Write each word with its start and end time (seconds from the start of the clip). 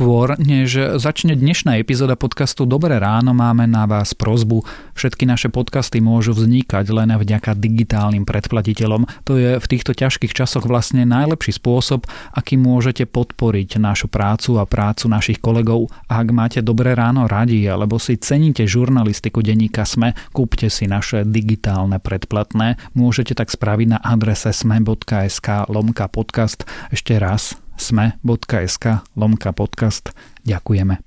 Skôr, 0.00 0.32
než 0.40 0.96
začne 0.96 1.36
dnešná 1.36 1.76
epizóda 1.76 2.16
podcastu 2.16 2.64
Dobré 2.64 2.96
ráno, 2.96 3.36
máme 3.36 3.68
na 3.68 3.84
vás 3.84 4.16
prozbu. 4.16 4.64
Všetky 4.96 5.28
naše 5.28 5.52
podcasty 5.52 6.00
môžu 6.00 6.32
vznikať 6.32 6.88
len 6.88 7.12
vďaka 7.12 7.52
digitálnym 7.52 8.24
predplatiteľom. 8.24 9.04
To 9.28 9.36
je 9.36 9.60
v 9.60 9.66
týchto 9.68 9.92
ťažkých 9.92 10.32
časoch 10.32 10.64
vlastne 10.64 11.04
najlepší 11.04 11.52
spôsob, 11.52 12.08
aký 12.32 12.56
môžete 12.56 13.04
podporiť 13.04 13.76
našu 13.76 14.08
prácu 14.08 14.56
a 14.56 14.64
prácu 14.64 15.04
našich 15.12 15.36
kolegov. 15.36 15.92
Ak 16.08 16.32
máte 16.32 16.64
Dobré 16.64 16.96
ráno 16.96 17.28
radi, 17.28 17.68
alebo 17.68 18.00
si 18.00 18.16
ceníte 18.16 18.64
žurnalistiku 18.64 19.44
denníka 19.44 19.84
SME, 19.84 20.16
kúpte 20.32 20.72
si 20.72 20.88
naše 20.88 21.28
digitálne 21.28 22.00
predplatné. 22.00 22.80
Môžete 22.96 23.36
tak 23.36 23.52
spraviť 23.52 23.86
na 23.92 23.98
adrese 24.00 24.48
sme.sk 24.48 25.68
lomka 25.68 26.08
podcast. 26.08 26.64
Ešte 26.88 27.20
raz 27.20 27.52
sme.sk 27.80 28.84
lomka 29.16 29.50
podcast. 29.56 30.12
Ďakujeme. 30.44 31.00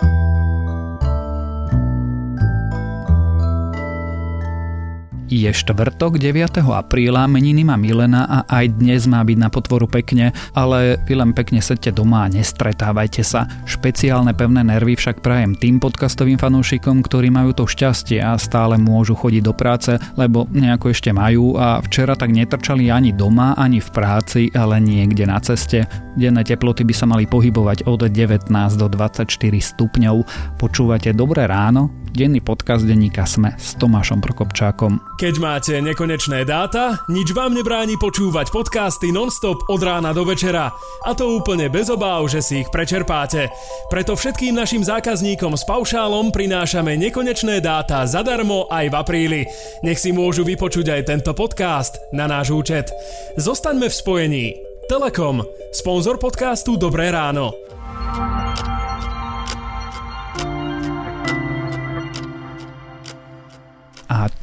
Je 5.33 5.49
štvrtok 5.49 6.21
9. 6.21 6.61
apríla, 6.61 7.25
meniny 7.25 7.65
má 7.65 7.73
Milena 7.73 8.29
a 8.29 8.39
aj 8.45 8.77
dnes 8.77 9.09
má 9.09 9.25
byť 9.25 9.37
na 9.41 9.49
potvoru 9.49 9.89
pekne, 9.89 10.29
ale 10.53 11.01
vy 11.09 11.17
len 11.17 11.33
pekne 11.33 11.57
sedte 11.57 11.89
doma 11.89 12.29
a 12.29 12.29
nestretávajte 12.29 13.25
sa. 13.25 13.49
Špeciálne 13.65 14.37
pevné 14.37 14.61
nervy 14.61 14.93
však 14.93 15.25
prajem 15.25 15.57
tým 15.57 15.81
podcastovým 15.81 16.37
fanúšikom, 16.37 17.01
ktorí 17.01 17.33
majú 17.33 17.49
to 17.49 17.65
šťastie 17.65 18.21
a 18.21 18.37
stále 18.37 18.77
môžu 18.77 19.17
chodiť 19.17 19.41
do 19.41 19.57
práce, 19.57 19.97
lebo 20.21 20.45
nejako 20.53 20.93
ešte 20.93 21.09
majú 21.09 21.57
a 21.57 21.81
včera 21.81 22.13
tak 22.13 22.29
netrčali 22.29 22.93
ani 22.93 23.09
doma, 23.09 23.57
ani 23.57 23.81
v 23.81 23.89
práci, 23.89 24.53
ale 24.53 24.77
niekde 24.77 25.25
na 25.25 25.41
ceste. 25.41 25.89
Denné 26.13 26.45
teploty 26.45 26.85
by 26.85 26.93
sa 26.93 27.09
mali 27.09 27.25
pohybovať 27.25 27.89
od 27.89 28.05
19 28.05 28.53
do 28.77 28.85
24 28.85 29.25
stupňov. 29.49 30.15
Počúvate 30.61 31.09
Dobré 31.17 31.49
ráno? 31.49 32.02
Denný 32.13 32.45
podcast 32.45 32.85
denníka 32.85 33.26
Sme 33.26 33.57
s 33.57 33.74
Tomášom 33.74 34.21
Prokopčákom. 34.21 35.18
Keď 35.18 35.35
máte 35.41 35.74
nekonečné 35.82 36.46
dáta, 36.46 37.01
nič 37.10 37.34
vám 37.34 37.57
nebráni 37.57 37.98
počúvať 37.98 38.54
podcasty 38.54 39.10
nonstop 39.10 39.65
od 39.65 39.82
rána 39.82 40.13
do 40.13 40.21
večera. 40.21 40.70
A 41.10 41.18
to 41.18 41.41
úplne 41.41 41.74
bez 41.74 41.90
obáv, 41.90 42.29
že 42.29 42.46
si 42.46 42.62
ich 42.62 42.70
prečerpáte. 42.70 43.49
Preto 43.90 44.13
všetkým 44.13 44.54
našim 44.54 44.85
zákazníkom 44.85 45.57
s 45.57 45.65
paušálom 45.65 46.29
prinášame 46.29 47.02
nekonečné 47.02 47.65
dáta 47.65 48.05
zadarmo 48.05 48.70
aj 48.70 48.93
v 48.93 48.96
apríli. 48.96 49.41
Nech 49.82 49.98
si 49.98 50.13
môžu 50.13 50.46
vypočuť 50.46 50.93
aj 50.93 51.02
tento 51.09 51.34
podcast 51.34 51.98
na 52.13 52.30
náš 52.30 52.54
účet. 52.54 52.93
Zostaňme 53.41 53.90
v 53.90 53.98
spojení. 53.98 54.46
Telekom, 54.85 55.41
sponzor 55.74 56.21
podcastu 56.21 56.77
Dobré 56.77 57.09
ráno. 57.09 57.62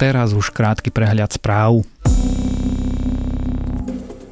Teraz 0.00 0.32
už 0.32 0.48
krátky 0.56 0.88
prehľad 0.88 1.36
správ. 1.36 1.84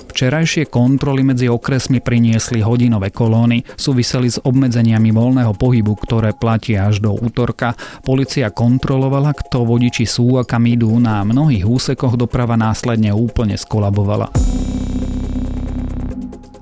Včerajšie 0.08 0.66
kontroly 0.66 1.22
medzi 1.22 1.46
okresmi 1.46 2.02
priniesli 2.02 2.58
hodinové 2.58 3.14
kolóny, 3.14 3.62
súviseli 3.78 4.26
s 4.26 4.42
obmedzeniami 4.42 5.14
voľného 5.14 5.54
pohybu, 5.54 5.94
ktoré 5.94 6.34
platia 6.34 6.90
až 6.90 7.04
do 7.04 7.14
útorka. 7.14 7.78
Polícia 8.02 8.50
kontrolovala, 8.50 9.30
kto 9.30 9.62
vodiči 9.62 10.08
sú 10.10 10.40
a 10.40 10.42
kam 10.42 10.66
idú. 10.66 10.90
Na 10.98 11.22
mnohých 11.22 11.62
úsekoch 11.62 12.18
doprava 12.18 12.58
následne 12.58 13.14
úplne 13.14 13.54
skolabovala. 13.54 14.34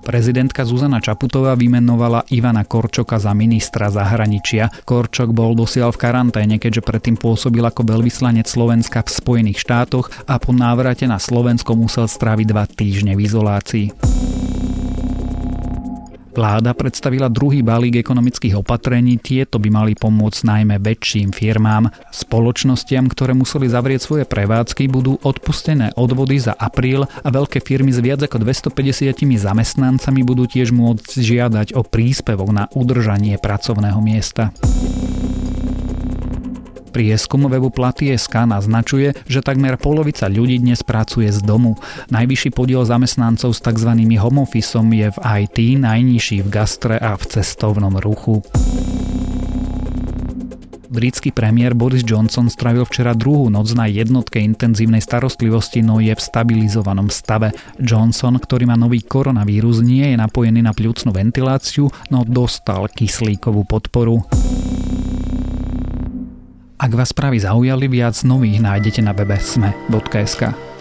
Prezidentka 0.06 0.62
Zuzana 0.62 1.02
Čaputová 1.02 1.58
vymenovala 1.58 2.22
Ivana 2.30 2.62
Korčoka 2.62 3.18
za 3.18 3.34
ministra 3.34 3.90
zahraničia. 3.90 4.70
Korčok 4.86 5.34
bol 5.34 5.58
dosiaľ 5.58 5.90
v 5.90 5.98
karanténe, 5.98 6.62
keďže 6.62 6.86
predtým 6.86 7.18
pôsobil 7.18 7.66
ako 7.66 7.82
veľvyslanec 7.82 8.46
Slovenska 8.46 9.02
v 9.02 9.10
Spojených 9.10 9.58
štátoch 9.58 10.06
a 10.30 10.38
po 10.38 10.54
návrate 10.54 11.10
na 11.10 11.18
Slovensko 11.18 11.74
musel 11.74 12.06
stráviť 12.06 12.46
dva 12.46 12.70
týždne 12.70 13.18
v 13.18 13.26
izolácii. 13.26 13.86
Vláda 16.36 16.76
predstavila 16.76 17.32
druhý 17.32 17.64
balík 17.64 18.04
ekonomických 18.04 18.60
opatrení, 18.60 19.16
tieto 19.16 19.56
by 19.56 19.72
mali 19.72 19.92
pomôcť 19.96 20.44
najmä 20.44 20.76
väčším 20.84 21.32
firmám. 21.32 21.88
Spoločnostiam, 22.12 23.08
ktoré 23.08 23.32
museli 23.32 23.72
zavrieť 23.72 24.04
svoje 24.04 24.28
prevádzky, 24.28 24.84
budú 24.84 25.16
odpustené 25.24 25.96
odvody 25.96 26.36
za 26.36 26.52
apríl 26.52 27.08
a 27.08 27.28
veľké 27.32 27.64
firmy 27.64 27.88
s 27.88 28.04
viac 28.04 28.20
ako 28.20 28.44
250 28.44 29.16
zamestnancami 29.16 30.20
budú 30.28 30.44
tiež 30.44 30.76
môcť 30.76 31.08
žiadať 31.24 31.72
o 31.72 31.80
príspevok 31.80 32.52
na 32.52 32.68
udržanie 32.76 33.40
pracovného 33.40 34.04
miesta. 34.04 34.52
Prieskum 36.96 37.44
webu 37.52 37.68
Platy.sk 37.68 38.48
naznačuje, 38.48 39.12
že 39.28 39.44
takmer 39.44 39.76
polovica 39.76 40.32
ľudí 40.32 40.56
dnes 40.56 40.80
pracuje 40.80 41.28
z 41.28 41.44
domu. 41.44 41.76
Najvyšší 42.08 42.56
podiel 42.56 42.88
zamestnancov 42.88 43.52
s 43.52 43.60
tzv. 43.60 43.92
home 44.16 44.40
officeom 44.40 44.88
je 44.96 45.12
v 45.12 45.18
IT, 45.44 45.76
najnižší 45.76 46.40
v 46.40 46.48
gastre 46.48 46.96
a 46.96 47.12
v 47.20 47.24
cestovnom 47.28 48.00
ruchu. 48.00 48.40
Britský 50.88 51.36
premiér 51.36 51.76
Boris 51.76 52.00
Johnson 52.00 52.48
strávil 52.48 52.88
včera 52.88 53.12
druhú 53.12 53.52
noc 53.52 53.76
na 53.76 53.84
jednotke 53.92 54.40
intenzívnej 54.40 55.04
starostlivosti, 55.04 55.84
no 55.84 56.00
je 56.00 56.16
v 56.16 56.22
stabilizovanom 56.24 57.12
stave. 57.12 57.52
Johnson, 57.76 58.40
ktorý 58.40 58.72
má 58.72 58.80
nový 58.80 59.04
koronavírus, 59.04 59.84
nie 59.84 60.08
je 60.08 60.16
napojený 60.16 60.64
na 60.64 60.72
pľúcnu 60.72 61.12
ventiláciu, 61.12 61.92
no 62.08 62.24
dostal 62.24 62.88
kyslíkovú 62.88 63.68
podporu. 63.68 64.24
Ak 66.76 66.92
vás 66.92 67.08
správy 67.08 67.40
zaujali, 67.40 67.88
viac 67.88 68.20
nových 68.28 68.60
nájdete 68.60 69.00
na 69.00 69.16
webe 69.16 69.40
sme.sk. 69.40 70.75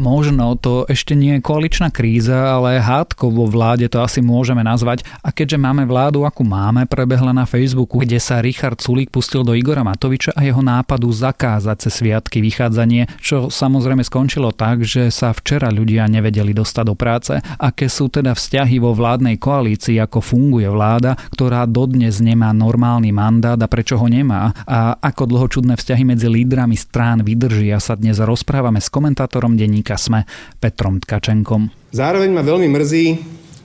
Možno 0.00 0.56
to 0.56 0.88
ešte 0.88 1.12
nie 1.12 1.36
je 1.36 1.44
koaličná 1.44 1.92
kríza, 1.92 2.56
ale 2.56 2.80
hádko 2.80 3.28
vo 3.28 3.44
vláde 3.44 3.84
to 3.92 4.00
asi 4.00 4.24
môžeme 4.24 4.64
nazvať. 4.64 5.04
A 5.20 5.28
keďže 5.28 5.60
máme 5.60 5.84
vládu, 5.84 6.24
akú 6.24 6.40
máme, 6.40 6.88
prebehla 6.88 7.36
na 7.36 7.44
Facebooku, 7.44 8.00
kde 8.00 8.16
sa 8.16 8.40
Richard 8.40 8.80
Sulík 8.80 9.12
pustil 9.12 9.44
do 9.44 9.52
Igora 9.52 9.84
Matoviča 9.84 10.32
a 10.32 10.40
jeho 10.40 10.64
nápadu 10.64 11.12
zakázať 11.12 11.84
cez 11.84 12.00
sviatky 12.00 12.40
vychádzanie, 12.40 13.20
čo 13.20 13.52
samozrejme 13.52 14.00
skončilo 14.00 14.56
tak, 14.56 14.88
že 14.88 15.12
sa 15.12 15.36
včera 15.36 15.68
ľudia 15.68 16.08
nevedeli 16.08 16.56
dostať 16.56 16.84
do 16.88 16.96
práce. 16.96 17.36
Aké 17.60 17.92
sú 17.92 18.08
teda 18.08 18.32
vzťahy 18.32 18.80
vo 18.80 18.96
vládnej 18.96 19.36
koalícii, 19.36 20.00
ako 20.00 20.24
funguje 20.24 20.64
vláda, 20.72 21.12
ktorá 21.36 21.68
dodnes 21.68 22.24
nemá 22.24 22.56
normálny 22.56 23.12
mandát 23.12 23.60
a 23.60 23.68
prečo 23.68 24.00
ho 24.00 24.08
nemá 24.08 24.56
a 24.64 24.96
ako 24.96 25.28
dlho 25.28 25.46
čudné 25.52 25.76
vzťahy 25.76 26.08
medzi 26.08 26.24
lídrami 26.24 26.80
strán 26.80 27.20
vydržia 27.20 27.76
sa 27.76 28.00
dnes 28.00 28.16
rozprávame 28.16 28.80
s 28.80 28.88
komentátorom 28.88 29.60
denníka 29.60 29.89
denníka 29.90 29.98
Sme 29.98 30.22
Petrom 30.62 31.02
Tkačenkom. 31.02 31.66
Zároveň 31.90 32.30
ma 32.30 32.46
veľmi 32.46 32.70
mrzí 32.70 33.06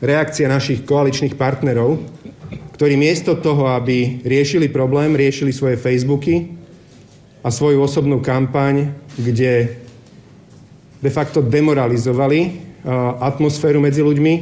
reakcia 0.01 0.49
našich 0.49 0.81
koaličných 0.81 1.37
partnerov, 1.37 2.01
ktorí 2.73 2.97
miesto 2.97 3.37
toho, 3.37 3.69
aby 3.69 4.25
riešili 4.25 4.73
problém, 4.73 5.13
riešili 5.13 5.53
svoje 5.53 5.77
Facebooky 5.77 6.49
a 7.45 7.53
svoju 7.53 7.77
osobnú 7.77 8.25
kampaň, 8.25 8.89
kde 9.13 9.77
de 10.97 11.11
facto 11.13 11.45
demoralizovali 11.45 12.65
atmosféru 13.21 13.77
medzi 13.77 14.01
ľuďmi, 14.01 14.33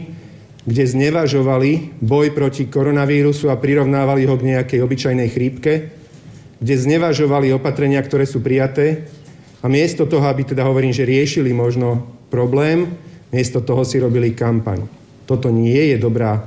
kde 0.63 0.83
znevažovali 0.88 1.99
boj 1.99 2.31
proti 2.31 2.72
koronavírusu 2.72 3.51
a 3.51 3.59
prirovnávali 3.59 4.23
ho 4.23 4.39
k 4.39 4.55
nejakej 4.55 4.79
obyčajnej 4.79 5.29
chrípke, 5.35 5.91
kde 6.63 6.75
znevažovali 6.79 7.51
opatrenia, 7.51 7.99
ktoré 7.99 8.23
sú 8.23 8.39
prijaté 8.39 9.03
a 9.63 9.66
miesto 9.72 10.03
toho, 10.03 10.28
aby 10.28 10.44
teda 10.44 10.68
hovorím, 10.68 10.91
že 10.91 11.07
riešili 11.07 11.56
možno 11.56 12.03
problém, 12.28 13.00
miesto 13.31 13.63
toho 13.63 13.88
si 13.88 13.96
robili 13.97 14.35
kampaň. 14.35 14.84
Toto 15.23 15.47
nie 15.47 15.96
je 15.96 15.97
dobrá 15.97 16.43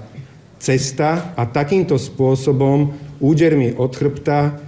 cesta 0.61 1.32
a 1.32 1.49
takýmto 1.49 1.96
spôsobom 1.96 2.93
údermi 3.25 3.73
od 3.81 3.96
chrbta 3.96 4.61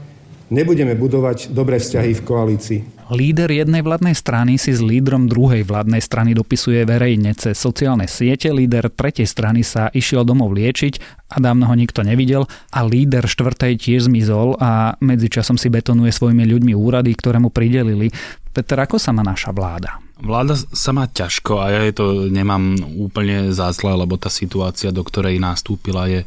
nebudeme 0.48 0.96
budovať 0.96 1.52
dobré 1.52 1.76
vzťahy 1.76 2.12
v 2.16 2.24
koalícii. 2.24 2.80
Líder 3.08 3.48
jednej 3.48 3.80
vládnej 3.80 4.12
strany 4.12 4.60
si 4.60 4.68
s 4.68 4.84
lídrom 4.84 5.32
druhej 5.32 5.64
vládnej 5.64 6.04
strany 6.04 6.36
dopisuje 6.36 6.84
verejne 6.84 7.32
cez 7.32 7.56
sociálne 7.56 8.04
siete, 8.04 8.52
líder 8.52 8.92
tretej 8.92 9.24
strany 9.24 9.64
sa 9.64 9.88
išiel 9.88 10.28
domov 10.28 10.52
liečiť 10.52 11.24
a 11.32 11.40
dávno 11.40 11.72
ho 11.72 11.74
nikto 11.76 12.04
nevidel 12.04 12.44
a 12.68 12.84
líder 12.84 13.24
štvrtej 13.24 13.80
tiež 13.80 14.12
zmizol 14.12 14.60
a 14.60 15.00
medzičasom 15.00 15.56
si 15.56 15.72
betonuje 15.72 16.12
svojimi 16.12 16.44
ľuďmi 16.52 16.76
úrady, 16.76 17.16
ktoré 17.16 17.40
mu 17.40 17.48
pridelili. 17.48 18.12
Peter, 18.58 18.74
ako 18.82 18.98
sa 18.98 19.14
má 19.14 19.22
naša 19.22 19.54
vláda? 19.54 20.02
Vláda 20.18 20.58
sa 20.58 20.90
má 20.90 21.06
ťažko 21.06 21.62
a 21.62 21.70
ja 21.70 21.80
je 21.86 21.94
to 21.94 22.26
nemám 22.26 22.74
úplne 22.98 23.54
za 23.54 23.70
zle, 23.70 23.94
lebo 23.94 24.18
tá 24.18 24.26
situácia, 24.26 24.90
do 24.90 25.06
ktorej 25.06 25.38
nastúpila, 25.38 26.10
je 26.10 26.26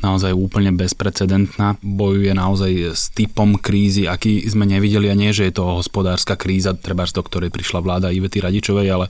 naozaj 0.00 0.32
úplne 0.36 0.72
bezprecedentná. 0.74 1.76
Bojuje 1.80 2.32
naozaj 2.32 2.72
s 2.92 3.08
typom 3.12 3.56
krízy, 3.56 4.08
aký 4.08 4.44
sme 4.46 4.68
nevideli 4.68 5.08
a 5.08 5.18
nie, 5.18 5.32
že 5.32 5.48
je 5.48 5.54
to 5.56 5.78
hospodárska 5.80 6.36
kríza, 6.36 6.76
treba 6.76 7.06
do 7.06 7.22
ktorej 7.22 7.54
prišla 7.54 7.80
vláda 7.80 8.12
Ivety 8.12 8.42
Radičovej, 8.42 8.88
ale 8.90 9.06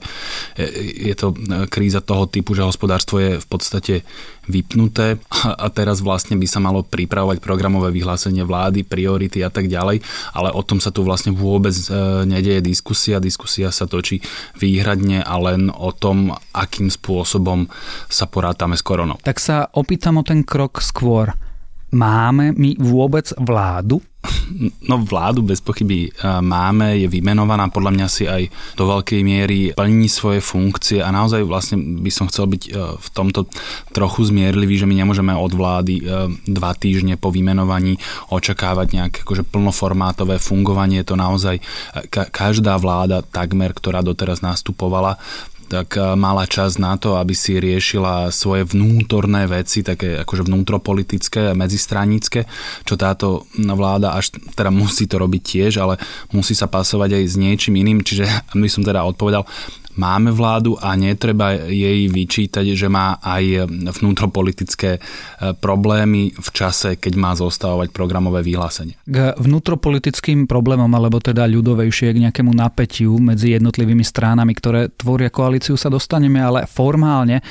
je 1.01 1.15
to 1.17 1.33
kríza 1.67 1.99
toho 1.99 2.29
typu, 2.29 2.53
že 2.53 2.63
hospodárstvo 2.63 3.17
je 3.17 3.41
v 3.41 3.47
podstate 3.49 4.05
vypnuté 4.47 5.19
a 5.63 5.67
teraz 5.67 5.99
vlastne 5.99 6.39
by 6.39 6.47
sa 6.47 6.63
malo 6.63 6.81
pripravovať 6.81 7.43
programové 7.43 7.91
vyhlásenie 7.91 8.47
vlády, 8.47 8.87
priority 8.87 9.43
a 9.43 9.51
tak 9.51 9.67
ďalej, 9.67 10.01
ale 10.33 10.49
o 10.55 10.63
tom 10.63 10.79
sa 10.79 10.89
tu 10.89 11.03
vlastne 11.03 11.35
vôbec 11.35 11.75
e, 11.75 12.23
nedeje 12.23 12.63
diskusia. 12.63 13.19
Diskusia 13.19 13.69
sa 13.69 13.85
točí 13.85 14.23
výhradne 14.55 15.21
a 15.21 15.35
len 15.37 15.67
o 15.67 15.91
tom, 15.91 16.31
akým 16.55 16.87
spôsobom 16.87 17.67
sa 18.07 18.25
porátame 18.25 18.79
s 18.79 18.83
koronou. 18.83 19.19
Tak 19.21 19.37
sa 19.37 19.67
opýtam 19.75 20.17
o 20.19 20.23
ten 20.23 20.47
krok 20.47 20.79
skôr. 20.87 21.35
Máme 21.91 22.51
my 22.55 22.75
vôbec 22.79 23.31
vládu? 23.39 24.03
No 24.87 24.99
vládu 24.99 25.39
bez 25.39 25.63
pochyby 25.63 26.07
e, 26.07 26.09
máme, 26.43 26.99
je 26.99 27.07
vymenovaná, 27.07 27.71
podľa 27.71 27.91
mňa 27.95 28.07
si 28.11 28.27
aj 28.27 28.51
do 28.75 28.83
veľkej 28.87 29.21
miery 29.23 29.59
plní 29.71 30.11
svoje 30.11 30.43
funkcie 30.43 30.99
a 30.99 31.07
naozaj 31.15 31.47
vlastne 31.47 31.79
by 32.03 32.11
som 32.11 32.27
chcel 32.27 32.51
byť 32.51 32.63
e, 32.67 32.71
v 32.75 33.07
tomto 33.15 33.47
trochu 33.95 34.27
zmierlivý, 34.27 34.83
že 34.83 34.87
my 34.87 34.99
nemôžeme 34.99 35.31
od 35.31 35.51
vlády 35.55 35.95
e, 35.99 36.03
dva 36.43 36.75
týždne 36.75 37.15
po 37.15 37.31
vymenovaní 37.31 37.99
očakávať 38.31 38.87
nejaké 38.91 39.17
akože 39.23 39.47
plnoformátové 39.47 40.43
fungovanie. 40.43 41.07
To 41.07 41.15
naozaj 41.15 41.63
každá 42.11 42.75
vláda 42.79 43.23
takmer, 43.23 43.71
ktorá 43.71 44.03
doteraz 44.03 44.43
nastupovala, 44.43 45.19
tak 45.67 45.99
eh, 45.99 46.15
mala 46.15 46.47
čas 46.47 46.79
na 46.79 46.95
to, 46.95 47.19
aby 47.19 47.35
si 47.35 47.59
riešila 47.59 48.31
svoje 48.31 48.63
vnútorné 48.67 49.45
veci, 49.45 49.83
také 49.83 50.23
akože 50.23 50.47
vnútropolitické 50.47 51.51
a 51.51 51.57
medzistranické, 51.57 52.47
čo 52.87 52.95
táto 52.95 53.45
vláda 53.55 54.15
až 54.15 54.33
teda 54.55 54.71
musí 54.71 55.05
to 55.05 55.19
robiť 55.19 55.41
tiež, 55.43 55.73
ale 55.83 55.99
musí 56.31 56.55
sa 56.55 56.71
pasovať 56.71 57.19
aj 57.19 57.23
s 57.27 57.35
niečím 57.35 57.75
iným, 57.79 58.01
čiže 58.01 58.25
by 58.55 58.69
som 58.71 58.81
teda 58.81 59.03
odpovedal, 59.03 59.43
máme 59.97 60.31
vládu 60.31 60.77
a 60.79 60.93
netreba 60.95 61.57
jej 61.67 62.07
vyčítať, 62.07 62.65
že 62.77 62.87
má 62.87 63.17
aj 63.19 63.67
vnútropolitické 63.99 64.97
e, 64.97 64.99
problémy 65.57 66.31
v 66.37 66.49
čase, 66.53 66.95
keď 66.95 67.13
má 67.17 67.33
zostávať 67.33 67.91
programové 67.91 68.45
vyhlásenie. 68.45 68.95
K 69.03 69.33
vnútropolitickým 69.35 70.45
problémom, 70.45 70.89
alebo 70.93 71.17
teda 71.19 71.49
ľudovejšie 71.49 72.13
k 72.13 72.21
nejakému 72.29 72.53
napätiu 72.53 73.17
medzi 73.17 73.57
jednotlivými 73.57 74.05
stránami, 74.05 74.53
ktoré 74.55 74.93
tvoria 74.93 75.33
koalíciu, 75.33 75.75
sa 75.75 75.91
dostaneme, 75.91 76.39
ale 76.39 76.69
formálne 76.69 77.41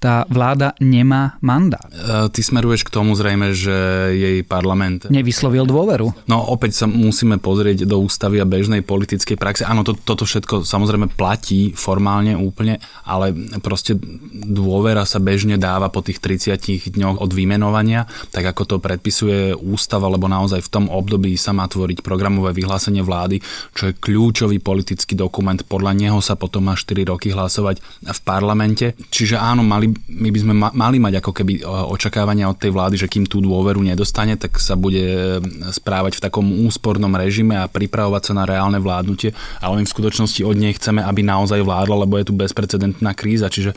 tá 0.00 0.24
vláda 0.32 0.72
nemá 0.80 1.36
mandát. 1.44 1.84
E, 1.92 2.32
ty 2.32 2.40
smeruješ 2.40 2.88
k 2.88 2.90
tomu 2.90 3.12
zrejme, 3.12 3.52
že 3.52 3.76
jej 4.16 4.40
parlament... 4.40 5.12
Nevyslovil 5.12 5.68
dôveru. 5.68 6.24
No 6.24 6.40
opäť 6.48 6.82
sa 6.82 6.86
musíme 6.88 7.36
pozrieť 7.36 7.84
do 7.84 8.00
ústavy 8.00 8.40
a 8.40 8.48
bežnej 8.48 8.80
politickej 8.80 9.36
praxe. 9.36 9.68
Áno, 9.68 9.84
to, 9.84 9.92
toto 9.92 10.24
všetko 10.24 10.64
samozrejme 10.64 11.12
platí 11.12 11.76
formálne 11.76 12.32
úplne, 12.32 12.80
ale 13.04 13.36
proste 13.60 13.92
dôvera 14.32 15.04
sa 15.04 15.20
bežne 15.20 15.60
dáva 15.60 15.92
po 15.92 16.00
tých 16.00 16.24
30 16.24 16.96
dňoch 16.96 17.20
od 17.20 17.30
vymenovania, 17.36 18.08
tak 18.32 18.56
ako 18.56 18.62
to 18.64 18.76
predpisuje 18.80 19.52
ústava, 19.52 20.08
lebo 20.08 20.32
naozaj 20.32 20.64
v 20.64 20.72
tom 20.72 20.84
období 20.88 21.36
sa 21.36 21.52
má 21.52 21.68
tvoriť 21.68 22.00
programové 22.00 22.56
vyhlásenie 22.56 23.04
vlády, 23.04 23.44
čo 23.76 23.92
je 23.92 23.98
kľúčový 24.00 24.64
politický 24.64 25.12
dokument. 25.12 25.60
Podľa 25.60 25.92
neho 25.92 26.18
sa 26.24 26.40
potom 26.40 26.72
má 26.72 26.74
4 26.74 27.04
roky 27.04 27.28
hlasovať 27.36 27.84
v 28.08 28.20
parlamente. 28.24 28.96
Čiže 29.12 29.36
áno, 29.36 29.60
mali 29.60 29.89
my 30.08 30.28
by 30.30 30.38
sme 30.38 30.54
mali 30.54 30.98
mať 30.98 31.22
ako 31.22 31.32
keby 31.34 31.60
e, 31.60 31.62
očakávania 31.66 32.50
od 32.50 32.58
tej 32.58 32.72
vlády, 32.74 32.96
že 33.00 33.10
kým 33.10 33.26
tú 33.26 33.42
dôveru 33.42 33.82
nedostane, 33.82 34.34
tak 34.34 34.58
sa 34.58 34.74
bude 34.74 35.02
e, 35.02 35.40
správať 35.70 36.18
v 36.18 36.24
takom 36.24 36.46
úspornom 36.66 37.10
režime 37.14 37.56
a 37.58 37.70
pripravovať 37.70 38.22
sa 38.30 38.32
na 38.36 38.44
reálne 38.44 38.78
vládnutie, 38.78 39.34
ale 39.60 39.80
my 39.80 39.84
v 39.86 39.94
skutočnosti 39.94 40.40
od 40.46 40.56
nej 40.56 40.72
chceme, 40.76 41.00
aby 41.02 41.20
naozaj 41.24 41.62
vládla, 41.64 42.06
lebo 42.06 42.18
je 42.20 42.28
tu 42.28 42.34
bezprecedentná 42.36 43.12
kríza, 43.16 43.50
čiže 43.50 43.74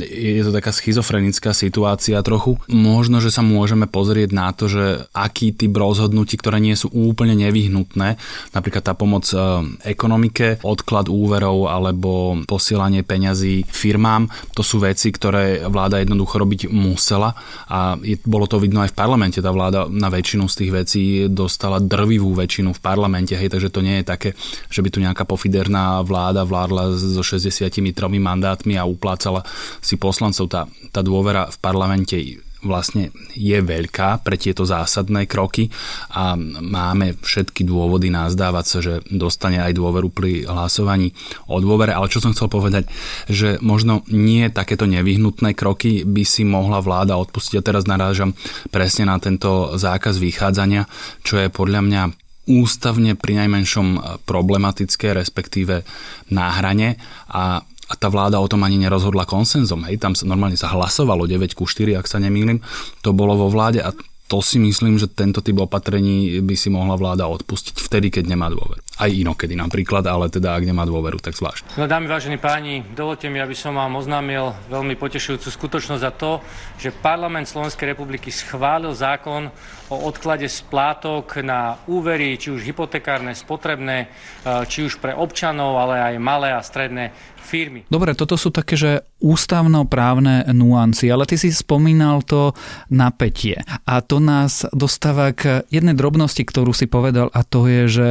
je 0.00 0.42
to 0.42 0.52
taká 0.52 0.70
schizofrenická 0.70 1.56
situácia 1.56 2.20
trochu. 2.22 2.58
Možno, 2.70 3.18
že 3.18 3.32
sa 3.32 3.40
môžeme 3.44 3.88
pozrieť 3.88 4.30
na 4.32 4.52
to, 4.52 4.68
že 4.68 5.06
aký 5.12 5.52
typ 5.52 5.72
rozhodnutí, 5.76 6.36
ktoré 6.36 6.60
nie 6.60 6.74
sú 6.76 6.92
úplne 6.92 7.34
nevyhnutné, 7.36 8.18
napríklad 8.52 8.84
tá 8.84 8.92
pomoc 8.92 9.26
e, 9.32 9.38
ekonomike, 9.86 10.60
odklad 10.62 11.08
úverov 11.08 11.68
alebo 11.70 12.40
posielanie 12.44 13.02
peňazí 13.02 13.64
firmám, 13.66 14.28
to 14.52 14.62
sú 14.64 14.82
veci, 14.82 15.08
ktoré 15.12 15.55
vláda 15.64 16.00
jednoducho 16.00 16.36
robiť 16.36 16.60
musela 16.70 17.32
a 17.66 17.96
je, 18.00 18.20
bolo 18.24 18.44
to 18.44 18.60
vidno 18.60 18.84
aj 18.84 18.92
v 18.92 18.98
parlamente. 18.98 19.38
Tá 19.40 19.50
vláda 19.50 19.88
na 19.88 20.12
väčšinu 20.12 20.44
z 20.46 20.54
tých 20.54 20.72
vecí 20.72 21.02
dostala 21.32 21.80
drvivú 21.82 22.36
väčšinu 22.36 22.76
v 22.76 22.80
parlamente, 22.80 23.34
hej, 23.34 23.48
takže 23.48 23.72
to 23.72 23.80
nie 23.80 24.00
je 24.00 24.04
také, 24.06 24.30
že 24.70 24.80
by 24.80 24.88
tu 24.92 24.98
nejaká 25.02 25.24
pofiderná 25.26 26.00
vláda 26.06 26.46
vládla 26.46 26.96
so 26.96 27.22
63 27.22 27.82
mandátmi 28.16 28.78
a 28.78 28.88
uplácala 28.88 29.42
si 29.82 29.98
poslancov. 29.98 30.46
Tá, 30.48 30.62
tá 30.94 31.00
dôvera 31.02 31.50
v 31.50 31.56
parlamente 31.58 32.16
vlastne 32.66 33.14
je 33.32 33.58
veľká 33.62 34.20
pre 34.26 34.36
tieto 34.36 34.66
zásadné 34.66 35.30
kroky 35.30 35.70
a 36.12 36.34
máme 36.60 37.16
všetky 37.22 37.62
dôvody 37.62 38.10
nazdávať 38.10 38.64
sa, 38.66 38.78
že 38.82 38.94
dostane 39.08 39.62
aj 39.62 39.72
dôveru 39.72 40.10
pri 40.10 40.44
hlasovaní 40.44 41.14
o 41.46 41.62
dôvere. 41.62 41.94
Ale 41.94 42.10
čo 42.10 42.18
som 42.18 42.34
chcel 42.34 42.50
povedať, 42.50 42.90
že 43.30 43.62
možno 43.62 44.02
nie 44.10 44.50
takéto 44.50 44.84
nevyhnutné 44.84 45.54
kroky 45.54 46.02
by 46.02 46.26
si 46.26 46.42
mohla 46.42 46.82
vláda 46.82 47.14
odpustiť. 47.16 47.62
A 47.62 47.66
teraz 47.66 47.86
narážam 47.86 48.34
presne 48.74 49.06
na 49.06 49.16
tento 49.22 49.78
zákaz 49.78 50.18
vychádzania, 50.18 50.90
čo 51.22 51.38
je 51.38 51.48
podľa 51.48 51.80
mňa 51.86 52.02
ústavne 52.46 53.18
pri 53.18 53.42
najmenšom 53.42 54.22
problematické, 54.22 55.10
respektíve 55.10 55.82
na 56.30 56.46
hrane 56.54 56.94
a 57.26 57.66
a 57.86 57.94
tá 57.94 58.10
vláda 58.10 58.42
o 58.42 58.50
tom 58.50 58.62
ani 58.66 58.78
nerozhodla 58.82 59.26
konsenzom. 59.26 59.86
Hej, 59.86 60.02
tam 60.02 60.18
sa 60.18 60.26
normálne 60.26 60.58
sa 60.58 60.70
hlasovalo 60.70 61.26
9 61.26 61.54
ku 61.54 61.66
4, 61.66 61.98
ak 61.98 62.06
sa 62.06 62.18
nemýlim. 62.18 62.58
To 63.06 63.14
bolo 63.14 63.38
vo 63.38 63.48
vláde 63.50 63.82
a 63.82 63.94
to 64.26 64.42
si 64.42 64.58
myslím, 64.58 64.98
že 64.98 65.06
tento 65.06 65.38
typ 65.38 65.54
opatrení 65.54 66.42
by 66.42 66.54
si 66.58 66.66
mohla 66.66 66.98
vláda 66.98 67.30
odpustiť 67.30 67.78
vtedy, 67.78 68.10
keď 68.10 68.34
nemá 68.34 68.50
dôveru. 68.50 68.85
Aj 68.96 69.12
inokedy 69.12 69.52
napríklad, 69.52 70.08
ale 70.08 70.32
teda 70.32 70.56
ak 70.56 70.64
nemá 70.64 70.88
dôveru, 70.88 71.20
tak 71.20 71.36
zvlášť. 71.36 71.76
No 71.76 71.84
dámy, 71.84 72.08
vážení 72.08 72.40
páni, 72.40 72.80
dovolte 72.96 73.28
mi, 73.28 73.36
aby 73.44 73.52
som 73.52 73.76
vám 73.76 73.92
oznámil 74.00 74.56
veľmi 74.72 74.96
potešujúcu 74.96 75.48
skutočnosť 75.52 76.02
za 76.02 76.12
to, 76.16 76.40
že 76.80 76.96
parlament 76.96 77.44
Slovenskej 77.44 77.92
republiky 77.92 78.32
schválil 78.32 78.96
zákon 78.96 79.52
o 79.92 79.96
odklade 80.08 80.48
splátok 80.48 81.44
na 81.44 81.76
úvery, 81.86 82.40
či 82.40 82.50
už 82.50 82.64
hypotekárne, 82.64 83.36
spotrebné, 83.36 84.08
e, 84.42 84.66
či 84.66 84.88
už 84.88 84.98
pre 84.98 85.14
občanov, 85.14 85.78
ale 85.78 86.00
aj 86.00 86.14
malé 86.16 86.48
a 86.56 86.64
stredné 86.64 87.12
firmy. 87.46 87.86
Dobre, 87.86 88.18
toto 88.18 88.34
sú 88.34 88.50
také, 88.50 88.74
že 88.74 89.06
ústavnoprávne 89.22 90.50
nuancy, 90.50 91.06
ale 91.06 91.30
ty 91.30 91.38
si 91.38 91.54
spomínal 91.54 92.26
to 92.26 92.58
napätie. 92.90 93.62
A 93.86 94.02
to 94.02 94.18
nás 94.18 94.66
dostáva 94.74 95.30
k 95.30 95.62
jednej 95.70 95.94
drobnosti, 95.94 96.42
ktorú 96.42 96.74
si 96.74 96.90
povedal, 96.90 97.30
a 97.30 97.46
to 97.46 97.70
je, 97.70 97.82
že 97.86 98.10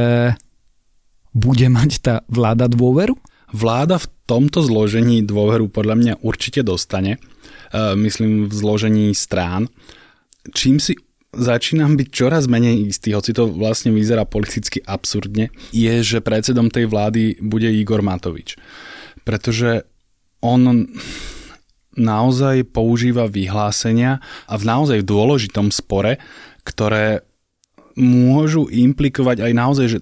bude 1.36 1.68
mať 1.68 1.90
tá 2.00 2.14
vláda 2.32 2.72
dôveru? 2.72 3.12
Vláda 3.52 4.00
v 4.00 4.08
tomto 4.24 4.64
zložení 4.64 5.20
dôveru 5.22 5.68
podľa 5.68 5.94
mňa 6.00 6.14
určite 6.24 6.64
dostane. 6.64 7.20
E, 7.70 7.92
myslím 7.94 8.48
v 8.48 8.52
zložení 8.56 9.12
strán. 9.12 9.68
Čím 10.50 10.80
si 10.80 10.96
začínam 11.36 12.00
byť 12.00 12.08
čoraz 12.08 12.48
menej 12.48 12.88
istý, 12.88 13.12
hoci 13.12 13.36
to 13.36 13.52
vlastne 13.52 13.92
vyzerá 13.92 14.24
politicky 14.24 14.80
absurdne, 14.80 15.52
je, 15.68 15.94
že 16.00 16.24
predsedom 16.24 16.72
tej 16.72 16.88
vlády 16.88 17.36
bude 17.44 17.68
Igor 17.68 18.00
Matovič 18.00 18.56
pretože 19.26 19.82
on 20.38 20.86
naozaj 21.98 22.70
používa 22.70 23.26
vyhlásenia 23.26 24.22
a 24.46 24.54
v 24.54 24.64
naozaj 24.64 25.02
dôležitom 25.02 25.74
spore, 25.74 26.22
ktoré 26.62 27.26
môžu 27.98 28.70
implikovať 28.70 29.42
aj 29.42 29.52
naozaj, 29.52 29.86
že 29.90 29.98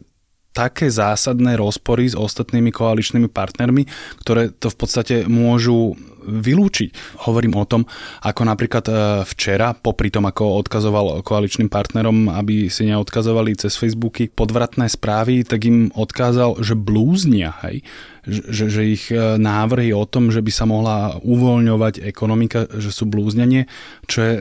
také 0.55 0.87
zásadné 0.89 1.59
rozpory 1.59 2.07
s 2.07 2.15
ostatnými 2.15 2.71
koaličnými 2.71 3.27
partnermi, 3.27 3.91
ktoré 4.23 4.55
to 4.55 4.71
v 4.71 4.77
podstate 4.79 5.15
môžu 5.27 5.99
vylúčiť. 6.25 7.21
Hovorím 7.29 7.59
o 7.61 7.69
tom, 7.69 7.85
ako 8.25 8.43
napríklad 8.49 8.85
e, 8.89 8.93
včera, 9.29 9.77
popri 9.77 10.09
tom, 10.09 10.25
ako 10.25 10.57
odkazoval 10.65 11.21
koaličným 11.21 11.69
partnerom, 11.69 12.33
aby 12.33 12.73
si 12.73 12.89
neodkazovali 12.89 13.61
cez 13.61 13.77
Facebooky 13.77 14.33
podvratné 14.33 14.89
správy, 14.89 15.45
tak 15.45 15.69
im 15.69 15.93
odkázal, 15.93 16.65
že 16.65 16.79
blúznia, 16.79 17.53
hej? 17.69 17.85
Že, 18.25 18.65
že 18.73 18.83
ich 18.89 19.05
e, 19.13 19.37
návrhy 19.37 19.93
o 19.93 20.09
tom, 20.09 20.33
že 20.33 20.41
by 20.41 20.53
sa 20.55 20.65
mohla 20.65 21.21
uvoľňovať 21.21 22.01
ekonomika, 22.01 22.65
že 22.73 22.89
sú 22.89 23.05
blúznenie, 23.05 23.69
čo 24.09 24.19
je 24.25 24.35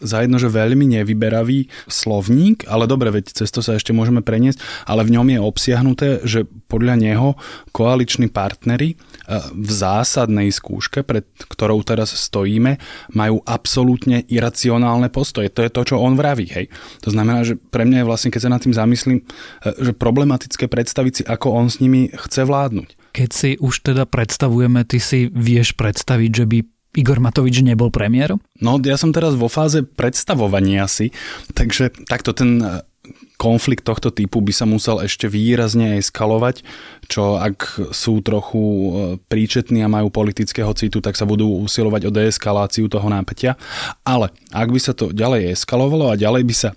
zajedno, 0.00 0.40
že 0.40 0.50
veľmi 0.50 0.98
nevyberavý 1.00 1.68
slovník, 1.86 2.66
ale 2.66 2.90
dobre, 2.90 3.12
veď 3.12 3.44
cez 3.44 3.48
to 3.52 3.60
sa 3.60 3.76
ešte 3.76 3.94
môžeme 3.94 4.24
preniesť, 4.24 4.60
ale 4.88 5.06
v 5.06 5.14
ňom 5.16 5.26
je 5.30 5.38
obsiahnuté, 5.40 6.08
že 6.24 6.48
podľa 6.68 6.96
neho 6.98 7.28
koaliční 7.70 8.32
partnery 8.32 8.94
e, 8.94 8.96
v 9.52 9.70
zásadnej 9.70 10.48
skúške, 10.50 11.04
pred 11.04 11.26
ktorou 11.50 11.82
teraz 11.84 12.12
stojíme, 12.14 12.80
majú 13.14 13.42
absolútne 13.44 14.24
iracionálne 14.26 15.12
postoje. 15.12 15.52
To 15.52 15.60
je 15.62 15.70
to, 15.70 15.82
čo 15.94 15.96
on 16.00 16.16
vraví. 16.16 16.48
Hej. 16.50 16.72
To 17.06 17.12
znamená, 17.12 17.44
že 17.46 17.58
pre 17.58 17.84
mňa 17.86 18.02
je 18.02 18.08
vlastne, 18.08 18.30
keď 18.32 18.40
sa 18.46 18.52
nad 18.52 18.62
tým 18.62 18.74
zamyslím, 18.74 19.18
e, 19.20 19.24
že 19.78 19.92
problematické 19.94 20.66
predstaviť 20.66 21.12
si, 21.12 21.22
ako 21.26 21.52
on 21.54 21.66
s 21.68 21.78
nimi 21.82 22.08
chce 22.10 22.46
vládnuť. 22.46 22.88
Keď 23.10 23.30
si 23.34 23.50
už 23.58 23.82
teda 23.82 24.06
predstavujeme, 24.06 24.86
ty 24.86 25.02
si 25.02 25.26
vieš 25.26 25.74
predstaviť, 25.74 26.30
že 26.30 26.46
by 26.46 26.58
Igor 26.98 27.22
Matovič 27.22 27.62
nebol 27.62 27.94
premiérom? 27.94 28.42
No, 28.58 28.82
ja 28.82 28.98
som 28.98 29.14
teraz 29.14 29.38
vo 29.38 29.46
fáze 29.46 29.86
predstavovania 29.86 30.90
si, 30.90 31.14
takže 31.54 31.94
takto 32.10 32.34
ten 32.34 32.58
e, 32.58 32.82
konflikt 33.38 33.86
tohto 33.86 34.10
typu 34.10 34.42
by 34.42 34.50
sa 34.50 34.66
musel 34.66 34.98
ešte 34.98 35.30
výrazne 35.30 36.02
eskalovať, 36.02 36.66
čo 37.06 37.38
ak 37.38 37.94
sú 37.94 38.18
trochu 38.26 38.58
e, 38.58 38.90
príčetní 39.22 39.86
a 39.86 39.92
majú 39.92 40.10
politického 40.10 40.74
citu, 40.74 40.98
tak 40.98 41.14
sa 41.14 41.30
budú 41.30 41.62
usilovať 41.62 42.10
o 42.10 42.14
deeskaláciu 42.14 42.90
toho 42.90 43.06
nápetia. 43.06 43.54
Ale 44.02 44.34
ak 44.50 44.68
by 44.74 44.80
sa 44.82 44.90
to 44.90 45.14
ďalej 45.14 45.54
eskalovalo 45.54 46.10
a 46.10 46.18
ďalej 46.18 46.42
by 46.42 46.54
sa 46.58 46.70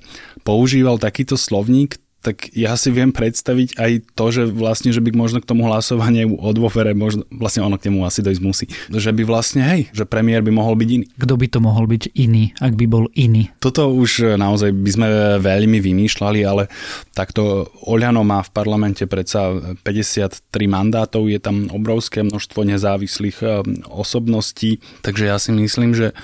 používal 0.46 1.01
takýto 1.01 1.41
slovník, 1.41 1.98
tak 2.24 2.56
ja 2.56 2.72
si 2.80 2.88
viem 2.88 3.12
predstaviť 3.12 3.75
aj 3.75 3.92
to, 4.15 4.25
že 4.32 4.44
vlastne, 4.48 4.96
že 4.96 5.03
by 5.03 5.12
možno 5.12 5.44
k 5.44 5.50
tomu 5.51 5.68
hlasovaniu 5.68 6.39
o 6.39 6.50
dôvere, 6.56 6.96
možno, 6.96 7.27
vlastne 7.27 7.68
ono 7.68 7.75
k 7.75 7.92
nemu 7.92 8.08
asi 8.08 8.24
dojsť 8.24 8.42
musí. 8.42 8.65
Že 8.88 9.12
by 9.12 9.24
vlastne, 9.27 9.62
hej, 9.68 9.92
že 9.92 10.08
premiér 10.08 10.39
by 10.39 10.56
mohol 10.56 10.80
byť 10.80 10.89
iný. 10.89 11.06
Kto 11.20 11.36
by 11.36 11.48
to 11.51 11.60
mohol 11.60 11.84
byť 11.84 12.15
iný, 12.15 12.56
ak 12.63 12.80
by 12.80 12.86
bol 12.88 13.12
iný? 13.12 13.51
Toto 13.60 13.92
už 13.92 14.39
naozaj 14.39 14.72
by 14.72 14.92
sme 14.96 15.08
veľmi 15.44 15.84
vymýšľali, 15.84 16.39
ale 16.48 16.72
takto 17.12 17.68
Oľano 17.84 18.24
má 18.24 18.39
v 18.39 18.53
parlamente 18.56 19.03
predsa 19.03 19.75
53 19.84 20.48
mandátov, 20.72 21.27
je 21.27 21.44
tam 21.44 21.68
obrovské 21.75 22.24
množstvo 22.24 22.63
nezávislých 22.63 23.38
eh, 23.44 23.60
osobností, 23.92 24.80
takže 25.03 25.27
ja 25.27 25.36
si 25.36 25.51
myslím, 25.51 25.92
že 25.92 26.15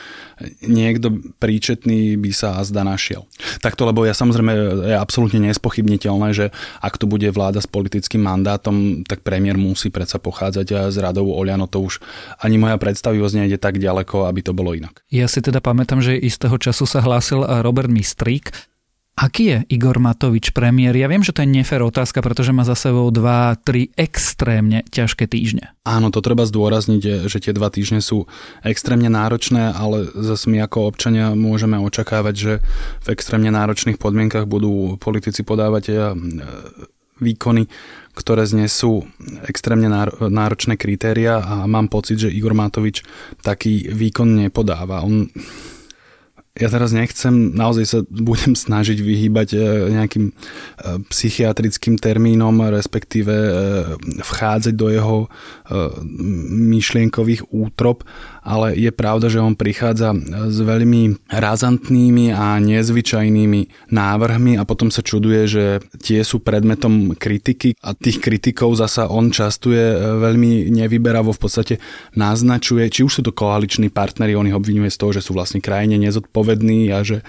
niekto 0.63 1.19
príčetný 1.37 2.15
by 2.15 2.31
sa 2.31 2.59
azda 2.59 2.87
našiel. 2.87 3.27
Takto, 3.59 3.83
lebo 3.83 4.07
ja 4.07 4.15
samozrejme 4.15 4.51
je 4.87 4.95
absolútne 4.95 5.43
nespochybniteľné, 5.89 6.27
že 6.37 6.45
ak 6.85 7.01
tu 7.01 7.09
bude 7.09 7.25
vláda 7.33 7.57
s 7.59 7.67
politickým 7.67 8.21
mandátom, 8.21 9.01
tak 9.09 9.25
premiér 9.25 9.57
musí 9.57 9.89
predsa 9.89 10.21
pochádzať 10.21 10.93
z 10.93 10.97
radov 11.01 11.33
Oliano. 11.33 11.65
To 11.65 11.89
už 11.89 11.99
ani 12.45 12.61
moja 12.61 12.77
predstavivosť 12.77 13.35
nejde 13.41 13.57
tak 13.57 13.81
ďaleko, 13.81 14.29
aby 14.29 14.41
to 14.45 14.53
bolo 14.53 14.77
inak. 14.77 15.01
Ja 15.09 15.25
si 15.25 15.41
teda 15.41 15.59
pamätám, 15.59 16.05
že 16.05 16.13
istého 16.13 16.55
času 16.61 16.85
sa 16.85 17.01
hlásil 17.01 17.41
Robert 17.65 17.89
Mistrík 17.89 18.53
Aký 19.19 19.51
je 19.51 19.57
Igor 19.67 19.99
Matovič 19.99 20.55
premiér? 20.55 20.95
Ja 20.95 21.11
viem, 21.11 21.19
že 21.19 21.35
to 21.35 21.43
je 21.43 21.51
nefér 21.51 21.83
otázka, 21.83 22.23
pretože 22.23 22.55
má 22.55 22.63
za 22.63 22.79
sebou 22.79 23.11
dva, 23.11 23.59
tri 23.59 23.91
extrémne 23.99 24.87
ťažké 24.87 25.27
týždne. 25.27 25.75
Áno, 25.83 26.07
to 26.07 26.23
treba 26.23 26.47
zdôrazniť, 26.47 27.27
že 27.27 27.37
tie 27.43 27.51
dva 27.51 27.67
týždne 27.67 27.99
sú 27.99 28.31
extrémne 28.63 29.11
náročné, 29.11 29.75
ale 29.75 30.07
zase 30.15 30.47
my 30.47 30.63
ako 30.63 30.87
občania 30.87 31.35
môžeme 31.35 31.75
očakávať, 31.83 32.35
že 32.39 32.53
v 33.03 33.07
extrémne 33.11 33.51
náročných 33.51 33.99
podmienkach 33.99 34.47
budú 34.47 34.95
politici 34.95 35.43
podávať 35.43 35.83
e, 35.91 35.93
výkony, 37.19 37.67
ktoré 38.15 38.47
znesú 38.47 39.03
extrémne 39.51 39.91
náročné 40.31 40.79
kritéria 40.79 41.43
a 41.43 41.67
mám 41.67 41.91
pocit, 41.91 42.23
že 42.23 42.31
Igor 42.31 42.55
Matovič 42.55 43.03
taký 43.43 43.91
výkon 43.91 44.47
nepodáva. 44.47 45.03
On 45.03 45.27
ja 46.59 46.67
teraz 46.67 46.91
nechcem, 46.91 47.53
naozaj 47.53 47.85
sa 47.85 47.99
budem 48.09 48.57
snažiť 48.65 48.97
vyhýbať 48.99 49.47
e, 49.55 49.57
nejakým 49.95 50.25
e, 50.29 50.33
psychiatrickým 51.07 51.95
termínom, 51.95 52.65
respektíve 52.73 53.33
e, 53.33 53.51
vchádzať 54.21 54.73
do 54.75 54.87
jeho 54.89 55.17
myšlienkových 56.49 57.53
útrop, 57.53 58.01
ale 58.41 58.73
je 58.73 58.89
pravda, 58.89 59.29
že 59.29 59.37
on 59.37 59.53
prichádza 59.53 60.17
s 60.49 60.57
veľmi 60.65 61.29
razantnými 61.29 62.33
a 62.33 62.57
nezvyčajnými 62.57 63.93
návrhmi 63.93 64.57
a 64.57 64.65
potom 64.65 64.89
sa 64.89 65.05
čuduje, 65.05 65.45
že 65.45 65.63
tie 66.01 66.25
sú 66.25 66.41
predmetom 66.41 67.13
kritiky 67.13 67.77
a 67.85 67.93
tých 67.93 68.17
kritikov 68.17 68.81
zasa 68.81 69.13
on 69.13 69.29
častuje 69.29 69.93
veľmi 70.17 70.73
nevyberavo 70.73 71.37
v 71.37 71.41
podstate 71.41 71.75
naznačuje, 72.17 72.89
či 72.89 73.05
už 73.05 73.13
sú 73.13 73.21
to 73.21 73.35
koaliční 73.35 73.93
partnery, 73.93 74.33
on 74.33 74.49
ich 74.49 74.57
obvinuje 74.57 74.89
z 74.89 74.97
toho, 74.97 75.13
že 75.13 75.21
sú 75.21 75.37
vlastne 75.37 75.61
krajine 75.61 76.01
nezodpovední 76.01 76.48
zodpovední 76.49 76.89
a 76.89 77.05
že 77.05 77.21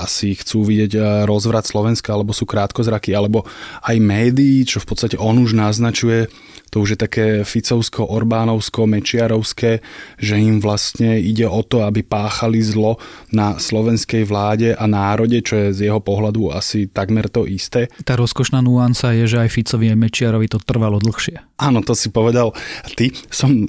asi 0.00 0.32
chcú 0.34 0.64
vidieť 0.64 1.24
rozvrat 1.28 1.68
Slovenska, 1.68 2.16
alebo 2.16 2.32
sú 2.32 2.48
krátkozraky, 2.48 3.12
alebo 3.12 3.44
aj 3.84 3.96
médií, 4.00 4.64
čo 4.64 4.80
v 4.80 4.88
podstate 4.88 5.16
on 5.20 5.36
už 5.36 5.52
naznačuje, 5.52 6.32
to 6.72 6.82
už 6.82 6.96
je 6.96 6.98
také 6.98 7.26
Ficovsko, 7.46 8.10
Orbánovsko, 8.10 8.90
Mečiarovské, 8.90 9.80
že 10.18 10.34
im 10.36 10.58
vlastne 10.58 11.16
ide 11.16 11.46
o 11.46 11.62
to, 11.62 11.86
aby 11.86 12.02
páchali 12.02 12.58
zlo 12.60 12.98
na 13.30 13.56
slovenskej 13.56 14.26
vláde 14.26 14.74
a 14.74 14.84
národe, 14.84 15.40
čo 15.46 15.56
je 15.56 15.68
z 15.72 15.80
jeho 15.88 16.02
pohľadu 16.02 16.52
asi 16.52 16.90
takmer 16.90 17.30
to 17.30 17.46
isté. 17.46 17.88
Tá 18.02 18.18
rozkošná 18.18 18.60
nuansa 18.60 19.14
je, 19.14 19.24
že 19.30 19.46
aj 19.46 19.52
Ficovi 19.54 19.94
a 19.94 19.96
Mečiarovi 19.96 20.50
to 20.50 20.58
trvalo 20.58 20.98
dlhšie. 20.98 21.38
Áno, 21.56 21.80
to 21.80 21.96
si 21.96 22.12
povedal 22.12 22.52
ty. 22.98 23.14
Som, 23.32 23.64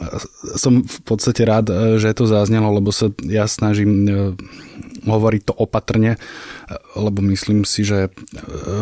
som 0.59 0.83
v 0.83 0.99
podstate 1.07 1.47
rád, 1.47 1.71
že 2.01 2.11
to 2.11 2.27
zaznelo, 2.27 2.75
lebo 2.75 2.91
sa 2.91 3.13
ja 3.23 3.47
snažím 3.47 4.03
hovoriť 5.05 5.41
to 5.49 5.53
opatrne, 5.53 6.17
lebo 6.97 7.21
myslím 7.29 7.63
si, 7.63 7.85
že 7.85 8.07
e, 8.07 8.09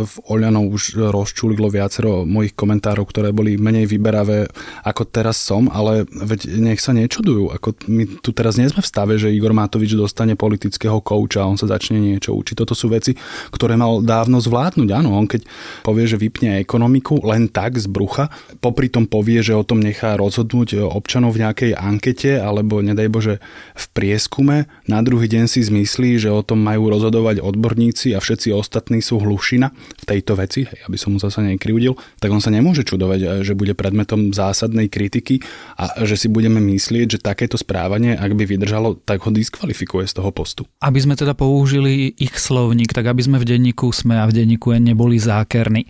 v 0.05 0.15
Oľano 0.31 0.65
už 0.67 1.11
rozčulilo 1.11 1.67
viacero 1.67 2.23
mojich 2.23 2.55
komentárov, 2.55 3.05
ktoré 3.07 3.35
boli 3.35 3.59
menej 3.59 3.89
vyberavé 3.89 4.47
ako 4.85 5.03
teraz 5.09 5.41
som, 5.41 5.67
ale 5.71 6.05
veď 6.07 6.61
nech 6.61 6.79
sa 6.79 6.95
nečudujú. 6.95 7.51
Ako 7.55 7.75
my 7.89 8.21
tu 8.21 8.31
teraz 8.31 8.55
nie 8.55 8.69
sme 8.69 8.81
v 8.81 8.91
stave, 8.91 9.13
že 9.19 9.33
Igor 9.33 9.51
Matovič 9.51 9.97
dostane 9.97 10.37
politického 10.37 11.01
kouča 11.01 11.43
a 11.43 11.49
on 11.49 11.57
sa 11.59 11.67
začne 11.69 11.97
niečo 11.97 12.35
učiť. 12.37 12.55
Toto 12.55 12.77
sú 12.77 12.91
veci, 12.91 13.17
ktoré 13.51 13.75
mal 13.75 14.03
dávno 14.05 14.39
zvládnuť. 14.39 14.89
Áno, 14.93 15.17
on 15.17 15.25
keď 15.25 15.47
povie, 15.81 16.05
že 16.05 16.21
vypne 16.21 16.61
ekonomiku 16.61 17.23
len 17.25 17.49
tak 17.49 17.81
z 17.81 17.89
brucha, 17.89 18.29
popri 18.61 18.87
tom 18.91 19.09
povie, 19.09 19.41
že 19.41 19.57
o 19.57 19.65
tom 19.65 19.81
nechá 19.81 20.15
rozhodnúť 20.19 20.85
občanov 20.85 21.35
v 21.35 21.47
nejakej 21.47 21.71
ankete 21.75 22.37
alebo 22.37 22.79
nedaj 22.79 23.07
Bože 23.09 23.35
v 23.73 23.85
prieskume, 23.95 24.69
na 24.85 24.99
druhý 25.01 25.25
deň 25.25 25.45
si 25.49 25.65
zmyslí, 25.65 26.04
že 26.21 26.29
o 26.29 26.45
tom 26.45 26.61
majú 26.61 26.93
rozhodovať 26.93 27.41
odborníci 27.41 28.13
a 28.13 28.21
všetci 28.21 28.53
ostatní 28.53 29.01
sú 29.01 29.17
hlušina 29.17 29.73
v 29.73 30.03
tejto 30.05 30.37
veci, 30.37 30.69
hej, 30.69 30.85
aby 30.85 30.97
som 31.01 31.17
mu 31.17 31.19
zase 31.19 31.41
nekryudil, 31.41 31.97
tak 32.21 32.29
on 32.29 32.39
sa 32.39 32.53
nemôže 32.53 32.85
čudovať, 32.85 33.19
eh, 33.25 33.29
že 33.41 33.57
bude 33.57 33.73
predmetom 33.73 34.29
zásadnej 34.29 34.87
kritiky 34.87 35.41
a 35.81 36.05
že 36.05 36.15
si 36.15 36.27
budeme 36.29 36.61
myslieť, 36.61 37.17
že 37.17 37.25
takéto 37.25 37.57
správanie, 37.57 38.13
ak 38.13 38.37
by 38.37 38.45
vydržalo, 38.45 39.01
tak 39.01 39.25
ho 39.25 39.33
diskvalifikuje 39.33 40.05
z 40.05 40.21
toho 40.21 40.29
postu. 40.29 40.69
Aby 40.85 41.01
sme 41.01 41.17
teda 41.17 41.33
použili 41.33 42.13
ich 42.13 42.37
slovník, 42.37 42.93
tak 42.93 43.09
aby 43.09 43.25
sme 43.25 43.37
v 43.41 43.57
denníku 43.57 43.89
sme 43.89 44.21
a 44.21 44.29
v 44.29 44.45
denníku 44.45 44.69
neboli 44.77 45.17
zákerní. 45.17 45.89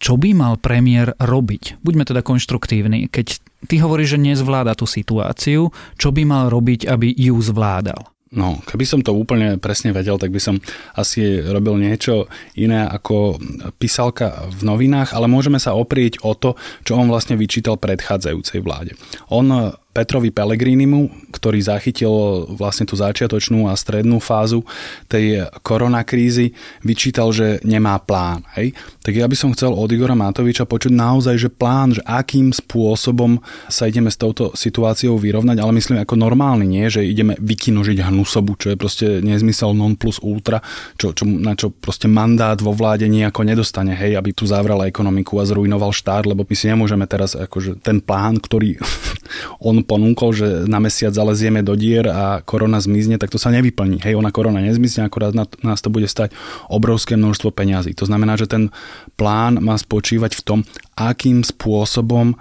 Čo 0.00 0.18
by 0.18 0.34
mal 0.34 0.54
premiér 0.58 1.14
robiť? 1.22 1.80
Buďme 1.84 2.02
teda 2.08 2.24
konštruktívni. 2.24 3.06
Keď 3.12 3.26
ty 3.68 3.78
hovoríš, 3.78 4.16
že 4.16 4.24
nezvláda 4.24 4.74
tú 4.74 4.88
situáciu, 4.88 5.70
čo 5.96 6.08
by 6.10 6.22
mal 6.26 6.44
robiť, 6.50 6.88
aby 6.88 7.12
ju 7.14 7.36
zvládal? 7.38 8.13
No, 8.34 8.58
keby 8.66 8.84
som 8.84 9.00
to 9.00 9.14
úplne 9.14 9.62
presne 9.62 9.94
vedel, 9.94 10.18
tak 10.18 10.34
by 10.34 10.42
som 10.42 10.58
asi 10.98 11.38
robil 11.38 11.78
niečo 11.78 12.26
iné 12.58 12.82
ako 12.82 13.38
písalka 13.78 14.50
v 14.50 14.60
novinách, 14.66 15.14
ale 15.14 15.30
môžeme 15.30 15.62
sa 15.62 15.78
oprieť 15.78 16.18
o 16.26 16.34
to, 16.34 16.58
čo 16.82 16.98
on 16.98 17.06
vlastne 17.06 17.38
vyčítal 17.38 17.78
predchádzajúcej 17.78 18.58
vláde. 18.58 18.98
On 19.30 19.70
Petrovi 19.94 20.34
Pellegrinimu, 20.34 21.30
ktorý 21.30 21.62
zachytil 21.62 22.10
vlastne 22.58 22.82
tú 22.82 22.98
začiatočnú 22.98 23.70
a 23.70 23.78
strednú 23.78 24.18
fázu 24.18 24.66
tej 25.06 25.46
koronakrízy, 25.62 26.50
vyčítal, 26.82 27.30
že 27.30 27.62
nemá 27.62 27.94
plán. 28.02 28.42
Hej? 28.58 28.74
Tak 29.06 29.14
ja 29.14 29.30
by 29.30 29.36
som 29.38 29.54
chcel 29.54 29.70
od 29.70 29.86
Igora 29.94 30.18
Matoviča 30.18 30.66
počuť 30.66 30.90
naozaj, 30.90 31.38
že 31.38 31.46
plán, 31.46 31.94
že 31.94 32.02
akým 32.02 32.50
spôsobom 32.50 33.38
sa 33.70 33.86
ideme 33.86 34.10
s 34.10 34.18
touto 34.18 34.50
situáciou 34.58 35.14
vyrovnať, 35.14 35.62
ale 35.62 35.78
myslím 35.78 36.02
ako 36.02 36.18
normálny, 36.18 36.66
nie, 36.66 36.90
že 36.90 37.06
ideme 37.06 37.38
vykinožiť 37.38 38.02
hnusobu, 38.10 38.58
čo 38.58 38.74
je 38.74 38.76
proste 38.76 39.06
nezmysel 39.22 39.78
non 39.78 39.94
plus 39.94 40.18
ultra, 40.18 40.58
čo, 40.98 41.14
čo, 41.14 41.22
na 41.22 41.54
čo 41.54 41.70
proste 41.70 42.10
mandát 42.10 42.58
vo 42.58 42.74
vláde 42.74 43.06
nejako 43.06 43.46
nedostane, 43.46 43.94
hej, 43.94 44.18
aby 44.18 44.34
tu 44.34 44.42
zavrala 44.50 44.90
ekonomiku 44.90 45.38
a 45.38 45.46
zrujnoval 45.46 45.94
štát, 45.94 46.26
lebo 46.26 46.42
my 46.42 46.54
si 46.58 46.66
nemôžeme 46.66 47.06
teraz 47.06 47.38
akože 47.38 47.78
ten 47.78 48.02
plán, 48.02 48.42
ktorý 48.42 48.82
on 49.68 49.83
ponúkol, 49.84 50.32
že 50.32 50.48
na 50.64 50.80
mesiac 50.80 51.12
zalezieme 51.12 51.60
do 51.60 51.76
dier 51.76 52.08
a 52.08 52.40
korona 52.40 52.80
zmizne, 52.80 53.20
tak 53.20 53.30
to 53.30 53.38
sa 53.38 53.52
nevyplní. 53.52 54.00
Hej, 54.00 54.16
ona 54.16 54.32
korona 54.32 54.64
nezmizne, 54.64 55.04
akorát 55.04 55.36
nás 55.36 55.80
to 55.84 55.92
bude 55.92 56.08
stať 56.08 56.32
obrovské 56.72 57.14
množstvo 57.14 57.52
peňazí. 57.52 57.92
To 58.00 58.08
znamená, 58.08 58.40
že 58.40 58.48
ten 58.48 58.72
plán 59.20 59.60
má 59.60 59.76
spočívať 59.76 60.32
v 60.34 60.42
tom, 60.42 60.58
akým 60.96 61.44
spôsobom 61.44 62.34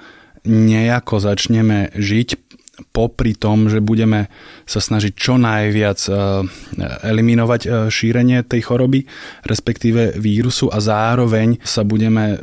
nejako 0.48 1.24
začneme 1.24 1.92
žiť 1.96 2.54
popri 2.90 3.38
tom, 3.38 3.70
že 3.70 3.86
budeme 3.86 4.34
sa 4.66 4.82
snažiť 4.82 5.14
čo 5.14 5.38
najviac 5.38 6.00
e, 6.10 6.12
eliminovať 7.06 7.62
e, 7.64 7.70
šírenie 7.94 8.42
tej 8.42 8.66
choroby, 8.66 9.06
respektíve 9.46 10.18
vírusu 10.18 10.74
a 10.74 10.82
zároveň 10.82 11.62
sa 11.62 11.86
budeme 11.86 12.42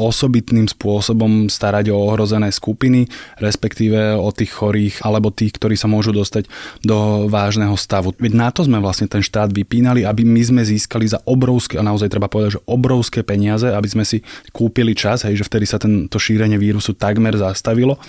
osobitným 0.00 0.64
spôsobom 0.68 1.52
starať 1.52 1.92
o 1.92 2.00
ohrozené 2.00 2.48
skupiny, 2.48 3.04
respektíve 3.36 4.16
o 4.16 4.32
tých 4.32 4.52
chorých 4.56 5.04
alebo 5.04 5.28
tých, 5.28 5.60
ktorí 5.60 5.76
sa 5.76 5.90
môžu 5.90 6.16
dostať 6.16 6.48
do 6.80 7.28
vážneho 7.28 7.76
stavu. 7.76 8.16
Veď 8.16 8.32
na 8.32 8.48
to 8.48 8.64
sme 8.64 8.80
vlastne 8.80 9.04
ten 9.04 9.20
štát 9.20 9.52
vypínali, 9.52 10.08
aby 10.08 10.24
my 10.24 10.42
sme 10.42 10.62
získali 10.64 11.04
za 11.04 11.20
obrovské, 11.28 11.76
a 11.76 11.84
naozaj 11.84 12.08
treba 12.08 12.32
povedať, 12.32 12.56
že 12.56 12.64
obrovské 12.64 13.20
peniaze, 13.20 13.68
aby 13.68 13.88
sme 13.88 14.04
si 14.08 14.24
kúpili 14.52 14.96
čas, 14.96 15.28
hej, 15.28 15.36
že 15.36 15.48
vtedy 15.48 15.68
sa 15.68 15.76
tento 15.76 16.16
šírenie 16.16 16.56
vírusu 16.56 16.96
takmer 16.96 17.36
zastavilo 17.36 18.00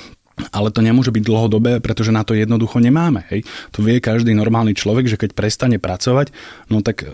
ale 0.49 0.73
to 0.73 0.81
nemôže 0.81 1.13
byť 1.13 1.23
dlhodobé, 1.29 1.77
pretože 1.77 2.09
na 2.09 2.25
to 2.25 2.33
jednoducho 2.33 2.81
nemáme. 2.81 3.21
Hej. 3.29 3.45
To 3.77 3.85
vie 3.85 4.01
každý 4.01 4.33
normálny 4.33 4.73
človek, 4.73 5.05
že 5.05 5.21
keď 5.21 5.37
prestane 5.37 5.77
pracovať, 5.77 6.33
no 6.73 6.81
tak 6.81 7.05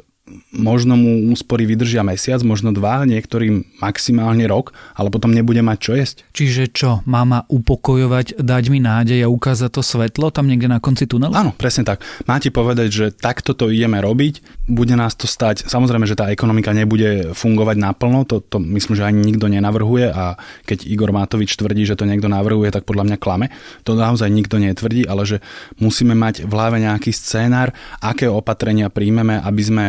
možno 0.54 0.96
mu 0.98 1.32
úspory 1.34 1.66
vydržia 1.66 2.06
mesiac, 2.06 2.42
možno 2.46 2.74
dva, 2.74 3.06
niektorým 3.06 3.82
maximálne 3.82 4.46
rok, 4.46 4.74
ale 4.96 5.10
potom 5.10 5.34
nebude 5.34 5.62
mať 5.62 5.78
čo 5.78 5.92
jesť. 5.98 6.18
Čiže 6.34 6.64
čo, 6.74 6.90
má 7.06 7.26
ma 7.26 7.46
upokojovať, 7.50 8.40
dať 8.40 8.64
mi 8.70 8.80
nádej 8.82 9.26
a 9.26 9.32
ukázať 9.32 9.70
to 9.70 9.82
svetlo 9.82 10.30
tam 10.30 10.50
niekde 10.50 10.70
na 10.70 10.82
konci 10.82 11.06
tunelu? 11.06 11.34
Áno, 11.34 11.52
presne 11.54 11.86
tak. 11.86 12.02
Má 12.26 12.38
ti 12.42 12.50
povedať, 12.54 12.90
že 12.90 13.06
takto 13.14 13.54
to 13.54 13.70
ideme 13.70 14.02
robiť, 14.02 14.66
bude 14.70 14.94
nás 14.94 15.18
to 15.18 15.26
stať, 15.26 15.66
samozrejme, 15.66 16.06
že 16.06 16.18
tá 16.18 16.30
ekonomika 16.30 16.74
nebude 16.74 17.34
fungovať 17.34 17.78
naplno, 17.82 18.26
to, 18.26 18.42
to 18.42 18.62
myslím, 18.62 18.94
že 18.98 19.08
ani 19.08 19.20
nikto 19.22 19.50
nenavrhuje 19.50 20.10
a 20.14 20.38
keď 20.66 20.86
Igor 20.86 21.12
Matovič 21.14 21.58
tvrdí, 21.58 21.86
že 21.86 21.98
to 21.98 22.06
niekto 22.06 22.30
navrhuje, 22.30 22.70
tak 22.70 22.86
podľa 22.86 23.10
mňa 23.10 23.18
klame. 23.18 23.50
To 23.86 23.98
naozaj 23.98 24.30
nikto 24.30 24.62
netvrdí, 24.62 25.10
ale 25.10 25.26
že 25.26 25.38
musíme 25.82 26.14
mať 26.14 26.46
v 26.46 26.52
hlave 26.54 26.78
nejaký 26.82 27.10
scénár, 27.10 27.74
aké 28.00 28.30
opatrenia 28.30 28.90
príjmeme, 28.94 29.42
aby 29.42 29.62
sme 29.62 29.86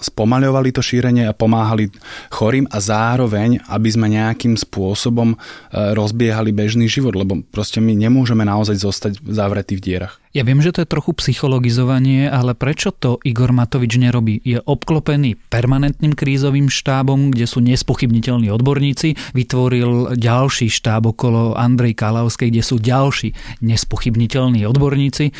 spomaľovali 0.00 0.70
to 0.74 0.82
šírenie 0.84 1.24
a 1.28 1.36
pomáhali 1.36 1.88
chorým 2.28 2.68
a 2.68 2.78
zároveň, 2.78 3.62
aby 3.70 3.88
sme 3.88 4.12
nejakým 4.12 4.58
spôsobom 4.58 5.34
e, 5.34 5.36
rozbiehali 5.96 6.52
bežný 6.52 6.90
život, 6.90 7.16
lebo 7.16 7.40
proste 7.48 7.80
my 7.80 7.96
nemôžeme 7.96 8.44
naozaj 8.44 8.80
zostať 8.80 9.12
zavretí 9.24 9.80
v 9.80 9.84
dierach. 9.84 10.24
Ja 10.34 10.42
viem, 10.42 10.58
že 10.58 10.74
to 10.74 10.82
je 10.82 10.90
trochu 10.90 11.14
psychologizovanie, 11.22 12.26
ale 12.26 12.58
prečo 12.58 12.90
to 12.90 13.22
Igor 13.22 13.54
Matovič 13.54 14.02
nerobí? 14.02 14.42
Je 14.42 14.58
obklopený 14.58 15.38
permanentným 15.46 16.10
krízovým 16.10 16.66
štábom, 16.66 17.30
kde 17.30 17.46
sú 17.46 17.62
nespochybniteľní 17.62 18.50
odborníci. 18.50 19.14
Vytvoril 19.30 20.18
ďalší 20.18 20.74
štáb 20.74 21.06
okolo 21.14 21.54
Andrej 21.54 21.94
Kalavskej, 21.94 22.50
kde 22.50 22.66
sú 22.66 22.82
ďalší 22.82 23.30
nespochybniteľní 23.62 24.66
odborníci. 24.66 25.30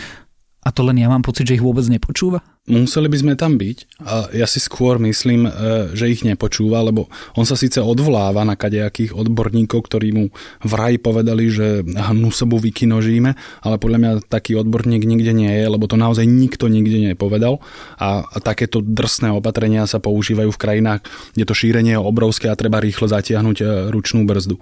A 0.64 0.72
to 0.72 0.80
len 0.80 0.96
ja 0.96 1.12
mám 1.12 1.20
pocit, 1.20 1.44
že 1.44 1.60
ich 1.60 1.64
vôbec 1.64 1.84
nepočúva? 1.92 2.40
Museli 2.64 3.12
by 3.12 3.18
sme 3.20 3.34
tam 3.36 3.60
byť 3.60 4.00
a 4.08 4.32
ja 4.32 4.48
si 4.48 4.56
skôr 4.56 4.96
myslím, 4.96 5.44
e, 5.44 5.50
že 5.92 6.08
ich 6.08 6.24
nepočúva, 6.24 6.80
lebo 6.80 7.12
on 7.36 7.44
sa 7.44 7.60
síce 7.60 7.76
odvoláva 7.76 8.40
na 8.40 8.56
kadejakých 8.56 9.12
odborníkov, 9.12 9.84
ktorí 9.84 10.16
mu 10.16 10.24
vraj 10.64 10.96
povedali, 10.96 11.52
že 11.52 11.84
hnusobu 11.84 12.56
vykinožíme, 12.56 13.36
ale 13.60 13.76
podľa 13.76 13.98
mňa 14.00 14.12
taký 14.32 14.56
odborník 14.56 15.04
nikde 15.04 15.36
nie 15.36 15.52
je, 15.52 15.68
lebo 15.68 15.84
to 15.84 16.00
naozaj 16.00 16.24
nikto 16.24 16.72
nikde 16.72 17.12
nepovedal 17.12 17.60
a, 18.00 18.24
takéto 18.40 18.80
drsné 18.80 19.28
opatrenia 19.28 19.84
sa 19.84 20.00
používajú 20.00 20.48
v 20.48 20.62
krajinách, 20.64 21.04
kde 21.36 21.44
to 21.44 21.52
šírenie 21.52 21.92
je 21.92 22.00
obrovské 22.00 22.48
a 22.48 22.56
treba 22.56 22.80
rýchlo 22.80 23.12
zatiahnuť 23.12 23.56
e, 23.60 23.64
ručnú 23.92 24.24
brzdu. 24.24 24.56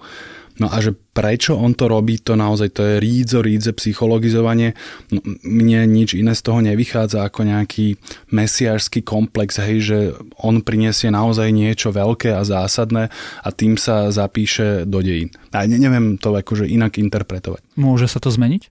No 0.61 0.69
a 0.69 0.85
že 0.85 0.93
prečo 0.93 1.57
on 1.57 1.73
to 1.73 1.89
robí, 1.89 2.21
to 2.21 2.37
naozaj 2.37 2.77
to 2.77 2.83
je 2.85 2.95
rídzo, 3.01 3.41
rídze 3.41 3.73
psychologizovanie. 3.73 4.77
No, 5.09 5.25
mne 5.45 5.89
nič 5.89 6.13
iné 6.13 6.37
z 6.37 6.43
toho 6.45 6.61
nevychádza 6.61 7.25
ako 7.25 7.49
nejaký 7.49 7.97
mesiářský 8.33 9.01
komplex, 9.05 9.57
hej, 9.61 9.79
že 9.81 9.99
on 10.41 10.61
prinesie 10.61 11.09
naozaj 11.09 11.49
niečo 11.53 11.93
veľké 11.93 12.37
a 12.37 12.45
zásadné 12.45 13.09
a 13.41 13.49
tým 13.49 13.81
sa 13.81 14.13
zapíše 14.13 14.85
do 14.85 15.01
dejín. 15.01 15.33
A 15.57 15.65
ne, 15.65 15.81
neviem 15.81 16.21
to 16.21 16.33
akože 16.37 16.69
inak 16.69 17.01
interpretovať. 17.01 17.65
Môže 17.81 18.09
sa 18.09 18.21
to 18.21 18.29
zmeniť? 18.29 18.69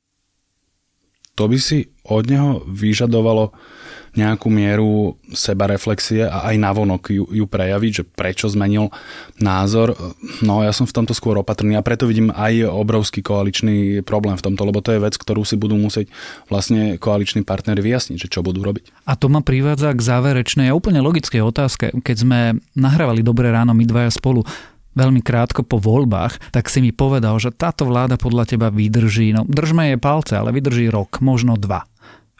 To 1.39 1.47
by 1.47 1.57
si 1.57 1.89
od 2.05 2.27
neho 2.27 2.61
vyžadovalo 2.67 3.55
nejakú 4.11 4.51
mieru 4.51 5.15
sebareflexie 5.31 6.27
a 6.27 6.51
aj 6.51 6.55
navonok 6.59 7.15
ju, 7.15 7.23
ju 7.31 7.45
prejaviť, 7.47 7.91
že 7.91 8.03
prečo 8.03 8.51
zmenil 8.51 8.91
názor. 9.39 9.95
No 10.43 10.59
ja 10.59 10.75
som 10.75 10.83
v 10.83 10.95
tomto 10.95 11.15
skôr 11.15 11.39
opatrný 11.39 11.79
a 11.79 11.85
preto 11.85 12.07
vidím 12.11 12.27
aj 12.35 12.67
obrovský 12.67 13.23
koaličný 13.23 14.03
problém 14.03 14.35
v 14.35 14.43
tomto, 14.51 14.67
lebo 14.67 14.83
to 14.83 14.91
je 14.91 15.03
vec, 15.03 15.15
ktorú 15.15 15.47
si 15.47 15.55
budú 15.55 15.79
musieť 15.79 16.11
vlastne 16.51 16.99
koaliční 16.99 17.47
partnery 17.47 17.79
vyjasniť, 17.79 18.17
že 18.19 18.31
čo 18.31 18.43
budú 18.43 18.59
robiť. 18.67 19.07
A 19.07 19.15
to 19.15 19.31
ma 19.31 19.39
privádza 19.39 19.95
k 19.95 20.03
záverečnej 20.03 20.67
a 20.67 20.75
úplne 20.75 20.99
logickej 20.99 21.39
otázke. 21.39 21.95
Keď 22.03 22.15
sme 22.19 22.39
nahrávali 22.75 23.23
Dobré 23.23 23.47
ráno 23.47 23.71
my 23.71 23.87
dvaja 23.87 24.11
spolu, 24.11 24.43
veľmi 24.91 25.23
krátko 25.23 25.63
po 25.63 25.79
voľbách, 25.79 26.51
tak 26.51 26.67
si 26.67 26.83
mi 26.83 26.91
povedal, 26.91 27.39
že 27.39 27.55
táto 27.55 27.87
vláda 27.87 28.19
podľa 28.19 28.43
teba 28.43 28.67
vydrží, 28.67 29.31
no 29.31 29.47
držme 29.47 29.95
jej 29.95 29.99
palce, 29.99 30.35
ale 30.35 30.51
vydrží 30.51 30.91
rok, 30.91 31.23
možno 31.23 31.55
dva. 31.55 31.87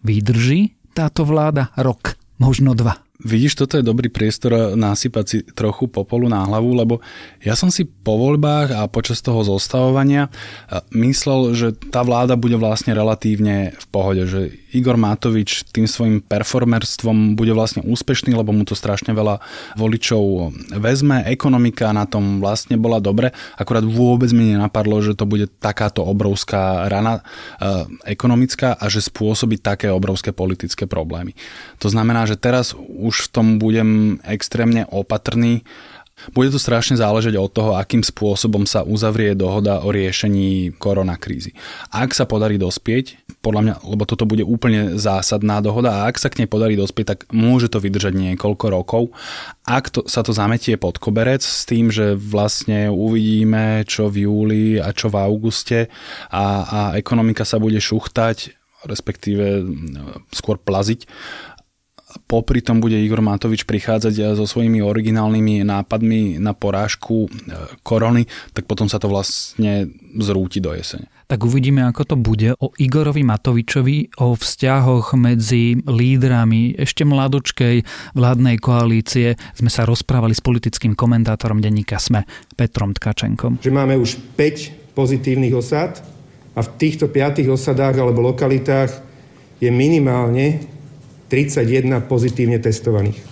Vydrží 0.04 0.81
táto 0.92 1.24
vláda 1.28 1.72
rok, 1.80 2.16
možno 2.38 2.76
dva. 2.76 3.00
Vidíš, 3.22 3.54
toto 3.54 3.78
je 3.78 3.86
dobrý 3.86 4.10
priestor 4.10 4.74
nasypať 4.74 5.26
si 5.30 5.38
trochu 5.46 5.86
popolu 5.86 6.26
na 6.26 6.42
hlavu, 6.42 6.74
lebo 6.74 7.06
ja 7.46 7.54
som 7.54 7.70
si 7.70 7.86
po 7.86 8.18
voľbách 8.18 8.74
a 8.74 8.90
počas 8.90 9.22
toho 9.22 9.46
zostavovania 9.46 10.34
myslel, 10.90 11.54
že 11.54 11.68
tá 11.94 12.02
vláda 12.02 12.34
bude 12.34 12.58
vlastne 12.58 12.98
relatívne 12.98 13.78
v 13.78 13.86
pohode, 13.94 14.26
že 14.26 14.58
Igor 14.74 14.98
Matovič 14.98 15.70
tým 15.70 15.86
svojim 15.86 16.18
performerstvom 16.26 17.38
bude 17.38 17.54
vlastne 17.54 17.86
úspešný, 17.86 18.34
lebo 18.34 18.56
mu 18.56 18.66
to 18.66 18.74
strašne 18.74 19.14
veľa 19.14 19.38
voličov 19.78 20.56
vezme. 20.82 21.22
Ekonomika 21.28 21.94
na 21.94 22.10
tom 22.10 22.42
vlastne 22.42 22.80
bola 22.80 22.98
dobre, 22.98 23.36
akurát 23.54 23.86
vôbec 23.86 24.34
mi 24.34 24.56
nenapadlo, 24.56 24.98
že 25.04 25.14
to 25.14 25.30
bude 25.30 25.46
takáto 25.62 26.02
obrovská 26.02 26.90
rana 26.90 27.22
e, 27.60 28.18
ekonomická 28.18 28.74
a 28.80 28.90
že 28.90 29.04
spôsobí 29.04 29.62
také 29.62 29.94
obrovské 29.94 30.34
politické 30.34 30.90
problémy. 30.90 31.38
To 31.84 31.92
znamená, 31.92 32.26
že 32.26 32.40
teraz 32.40 32.74
už 32.74 33.11
v 33.12 33.32
tom 33.32 33.48
budem 33.60 34.18
extrémne 34.24 34.88
opatrný 34.88 35.68
bude 36.30 36.54
to 36.54 36.62
strašne 36.62 37.02
záležať 37.02 37.34
od 37.42 37.50
toho, 37.50 37.72
akým 37.74 38.06
spôsobom 38.06 38.70
sa 38.70 38.86
uzavrie 38.86 39.34
dohoda 39.34 39.82
o 39.82 39.90
riešení 39.90 40.78
koronakrízy. 40.78 41.58
Ak 41.90 42.14
sa 42.14 42.30
podarí 42.30 42.62
dospieť, 42.62 43.18
podľa 43.42 43.62
mňa, 43.66 43.76
lebo 43.90 44.06
toto 44.06 44.30
bude 44.30 44.46
úplne 44.46 45.02
zásadná 45.02 45.66
dohoda, 45.66 46.06
a 46.06 46.14
ak 46.14 46.22
sa 46.22 46.30
k 46.30 46.46
nej 46.46 46.50
podarí 46.50 46.78
dospieť, 46.78 47.06
tak 47.10 47.20
môže 47.34 47.74
to 47.74 47.82
vydržať 47.82 48.14
niekoľko 48.14 48.66
rokov. 48.70 49.04
Ak 49.66 49.90
to, 49.90 50.06
sa 50.06 50.22
to 50.22 50.30
zametie 50.30 50.78
pod 50.78 51.02
koberec 51.02 51.42
s 51.42 51.66
tým, 51.66 51.90
že 51.90 52.14
vlastne 52.14 52.94
uvidíme, 52.94 53.82
čo 53.90 54.14
v 54.14 54.30
júli 54.30 54.66
a 54.78 54.94
čo 54.94 55.10
v 55.10 55.18
auguste 55.18 55.90
a, 56.30 56.46
a 56.70 56.80
ekonomika 57.02 57.50
sa 57.50 57.58
bude 57.58 57.82
šuchtať, 57.82 58.62
respektíve 58.86 59.66
skôr 60.34 60.58
plaziť, 60.58 61.06
popri 62.28 62.62
tom 62.62 62.84
bude 62.84 62.98
Igor 62.98 63.24
Matovič 63.24 63.64
prichádzať 63.64 64.36
so 64.36 64.46
svojimi 64.48 64.84
originálnymi 64.84 65.64
nápadmi 65.64 66.42
na 66.42 66.52
porážku 66.56 67.28
e, 67.28 67.30
korony, 67.82 68.28
tak 68.52 68.68
potom 68.68 68.88
sa 68.92 69.00
to 69.00 69.08
vlastne 69.08 69.92
zrúti 70.20 70.60
do 70.60 70.76
jesene. 70.76 71.08
Tak 71.32 71.48
uvidíme, 71.48 71.80
ako 71.88 72.04
to 72.04 72.16
bude. 72.20 72.52
O 72.60 72.76
Igorovi 72.76 73.24
Matovičovi, 73.24 74.20
o 74.20 74.36
vzťahoch 74.36 75.16
medzi 75.16 75.80
lídrami 75.80 76.76
ešte 76.76 77.08
mladočkej 77.08 77.88
vládnej 78.20 78.60
koalície 78.60 79.40
sme 79.56 79.72
sa 79.72 79.88
rozprávali 79.88 80.36
s 80.36 80.44
politickým 80.44 80.92
komentátorom 80.92 81.64
denníka 81.64 81.96
SME, 81.96 82.28
Petrom 82.60 82.92
Tkačenkom. 82.92 83.64
Že 83.64 83.72
máme 83.72 83.96
už 83.96 84.20
5 84.36 84.92
pozitívnych 84.92 85.56
osad 85.56 86.04
a 86.52 86.60
v 86.60 86.70
týchto 86.76 87.08
5 87.08 87.48
osadách 87.48 87.96
alebo 87.96 88.28
lokalitách 88.28 88.92
je 89.64 89.72
minimálne 89.72 90.68
31 91.32 92.12
pozitívne 92.12 92.60
testovaných. 92.60 93.24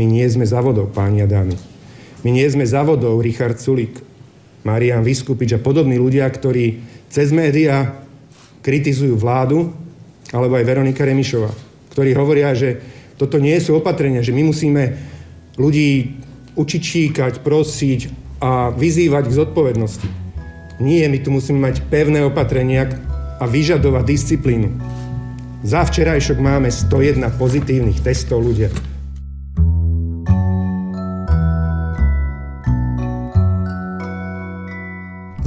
My 0.00 0.08
nie 0.08 0.24
sme 0.32 0.48
závodov, 0.48 0.96
páni 0.96 1.20
a 1.20 1.28
dámy. 1.28 1.60
My 2.24 2.32
nie 2.32 2.48
sme 2.48 2.64
závodov 2.64 3.20
Richard 3.20 3.60
Sulik, 3.60 4.00
Marian 4.64 5.04
Vyskupič 5.04 5.52
a 5.52 5.60
podobní 5.60 6.00
ľudia, 6.00 6.24
ktorí 6.24 6.80
cez 7.12 7.36
médiá 7.36 8.00
kritizujú 8.64 9.20
vládu, 9.20 9.76
alebo 10.32 10.56
aj 10.56 10.64
Veronika 10.64 11.04
Remišová, 11.04 11.52
ktorí 11.92 12.16
hovoria, 12.16 12.56
že 12.56 12.80
toto 13.20 13.36
nie 13.36 13.60
sú 13.60 13.76
opatrenia, 13.76 14.24
že 14.24 14.32
my 14.32 14.48
musíme 14.48 14.96
ľudí 15.60 16.16
učiť 16.56 16.80
číkať, 16.80 17.32
prosiť 17.44 18.00
a 18.40 18.72
vyzývať 18.72 19.28
k 19.28 19.36
zodpovednosti. 19.36 20.08
Nie, 20.80 21.12
my 21.12 21.18
tu 21.20 21.28
musíme 21.28 21.60
mať 21.60 21.84
pevné 21.92 22.24
opatrenia 22.24 22.88
a 23.36 23.44
vyžadovať 23.44 24.04
disciplínu. 24.06 24.97
Za 25.58 25.82
včerajšok 25.82 26.38
máme 26.38 26.70
101 26.70 27.34
pozitívnych 27.34 27.98
testov 27.98 28.46
ľudia. 28.46 28.70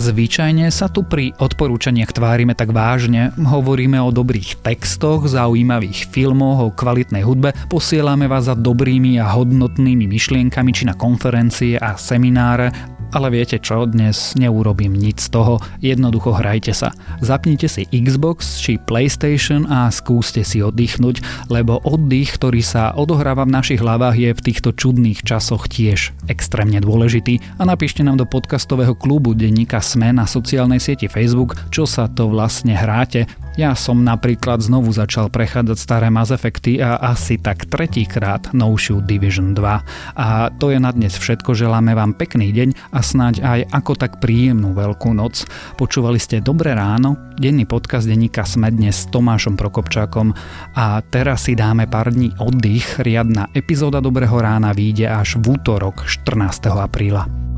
Zvyčajne 0.02 0.68
sa 0.74 0.90
tu 0.90 1.08
pri 1.08 1.32
odporúčaniach 1.40 2.12
tvárime 2.12 2.58
tak 2.58 2.76
vážne, 2.76 3.32
hovoríme 3.38 4.02
o 4.04 4.12
dobrých 4.12 4.60
textoch, 4.60 5.30
zaujímavých 5.30 6.10
filmoch, 6.12 6.60
o 6.60 6.74
kvalitnej 6.76 7.24
hudbe, 7.24 7.56
posielame 7.72 8.28
vás 8.28 8.52
za 8.52 8.58
dobrými 8.58 9.22
a 9.22 9.32
hodnotnými 9.32 10.10
myšlienkami 10.10 10.76
či 10.76 10.90
na 10.90 10.98
konferencie 10.98 11.80
a 11.80 11.96
semináre 11.96 12.91
ale 13.12 13.28
viete 13.32 13.60
čo, 13.60 13.84
dnes 13.88 14.34
neurobím 14.40 14.96
nič 14.96 15.28
z 15.28 15.30
toho, 15.32 15.60
jednoducho 15.84 16.36
hrajte 16.36 16.72
sa. 16.72 16.96
Zapnite 17.20 17.68
si 17.68 17.88
Xbox 17.92 18.60
či 18.64 18.80
PlayStation 18.80 19.68
a 19.68 19.92
skúste 19.92 20.42
si 20.48 20.64
oddychnúť, 20.64 21.48
lebo 21.52 21.84
oddych, 21.84 22.36
ktorý 22.40 22.64
sa 22.64 22.96
odohráva 22.96 23.44
v 23.44 23.56
našich 23.56 23.80
hlavách 23.84 24.16
je 24.16 24.30
v 24.32 24.44
týchto 24.44 24.70
čudných 24.72 25.22
časoch 25.22 25.68
tiež 25.68 26.16
extrémne 26.32 26.80
dôležitý. 26.80 27.44
A 27.60 27.68
napíšte 27.68 28.02
nám 28.02 28.20
do 28.20 28.28
podcastového 28.28 28.96
klubu 28.96 29.36
denníka 29.36 29.84
SME 29.84 30.16
na 30.16 30.24
sociálnej 30.24 30.80
sieti 30.80 31.12
Facebook, 31.12 31.60
čo 31.70 31.84
sa 31.84 32.08
to 32.08 32.32
vlastne 32.32 32.74
hráte, 32.74 33.28
ja 33.62 33.78
som 33.78 34.02
napríklad 34.02 34.58
znovu 34.58 34.90
začal 34.90 35.30
prechádzať 35.30 35.78
staré 35.78 36.10
Mass 36.10 36.34
Effecty 36.34 36.82
a 36.82 36.98
asi 36.98 37.38
tak 37.38 37.70
tretíkrát 37.70 38.50
novšiu 38.58 39.06
Division 39.06 39.54
2. 39.54 40.18
A 40.18 40.50
to 40.58 40.74
je 40.74 40.82
na 40.82 40.90
dnes 40.90 41.14
všetko, 41.14 41.54
želáme 41.54 41.94
vám 41.94 42.18
pekný 42.18 42.50
deň 42.50 42.90
a 42.90 43.00
snáď 43.06 43.36
aj 43.46 43.60
ako 43.70 43.94
tak 43.94 44.18
príjemnú 44.18 44.74
veľkú 44.74 45.14
noc. 45.14 45.46
Počúvali 45.78 46.18
ste 46.18 46.42
Dobré 46.42 46.74
ráno, 46.74 47.22
denný 47.38 47.70
podcast 47.70 48.10
denníka 48.10 48.50
Sme 48.50 48.74
dnes 48.74 49.06
s 49.06 49.14
Tomášom 49.14 49.54
Prokopčákom 49.54 50.34
a 50.74 51.06
teraz 51.06 51.46
si 51.46 51.54
dáme 51.54 51.86
pár 51.86 52.10
dní 52.10 52.34
oddych. 52.42 52.98
Riadna 52.98 53.54
epizóda 53.54 54.02
Dobrého 54.02 54.42
rána 54.42 54.74
vyjde 54.74 55.06
až 55.06 55.38
v 55.38 55.54
útorok 55.54 56.10
14. 56.10 56.66
apríla. 56.82 57.51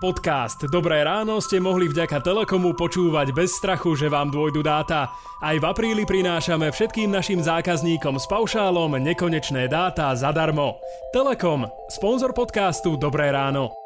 Podcast 0.00 0.64
Dobré 0.72 1.04
ráno 1.04 1.44
ste 1.44 1.60
mohli 1.60 1.84
vďaka 1.84 2.24
Telekomu 2.24 2.72
počúvať 2.72 3.36
bez 3.36 3.52
strachu, 3.52 3.92
že 4.00 4.08
vám 4.08 4.32
dôjdu 4.32 4.64
dáta. 4.64 5.12
Aj 5.44 5.52
v 5.52 5.60
apríli 5.60 6.08
prinášame 6.08 6.72
všetkým 6.72 7.12
našim 7.12 7.44
zákazníkom 7.44 8.16
s 8.16 8.24
paušálom 8.24 8.96
nekonečné 8.96 9.68
dáta 9.68 10.16
zadarmo. 10.16 10.80
Telekom, 11.12 11.68
sponzor 11.92 12.32
podcastu 12.32 12.96
Dobré 12.96 13.28
ráno. 13.28 13.79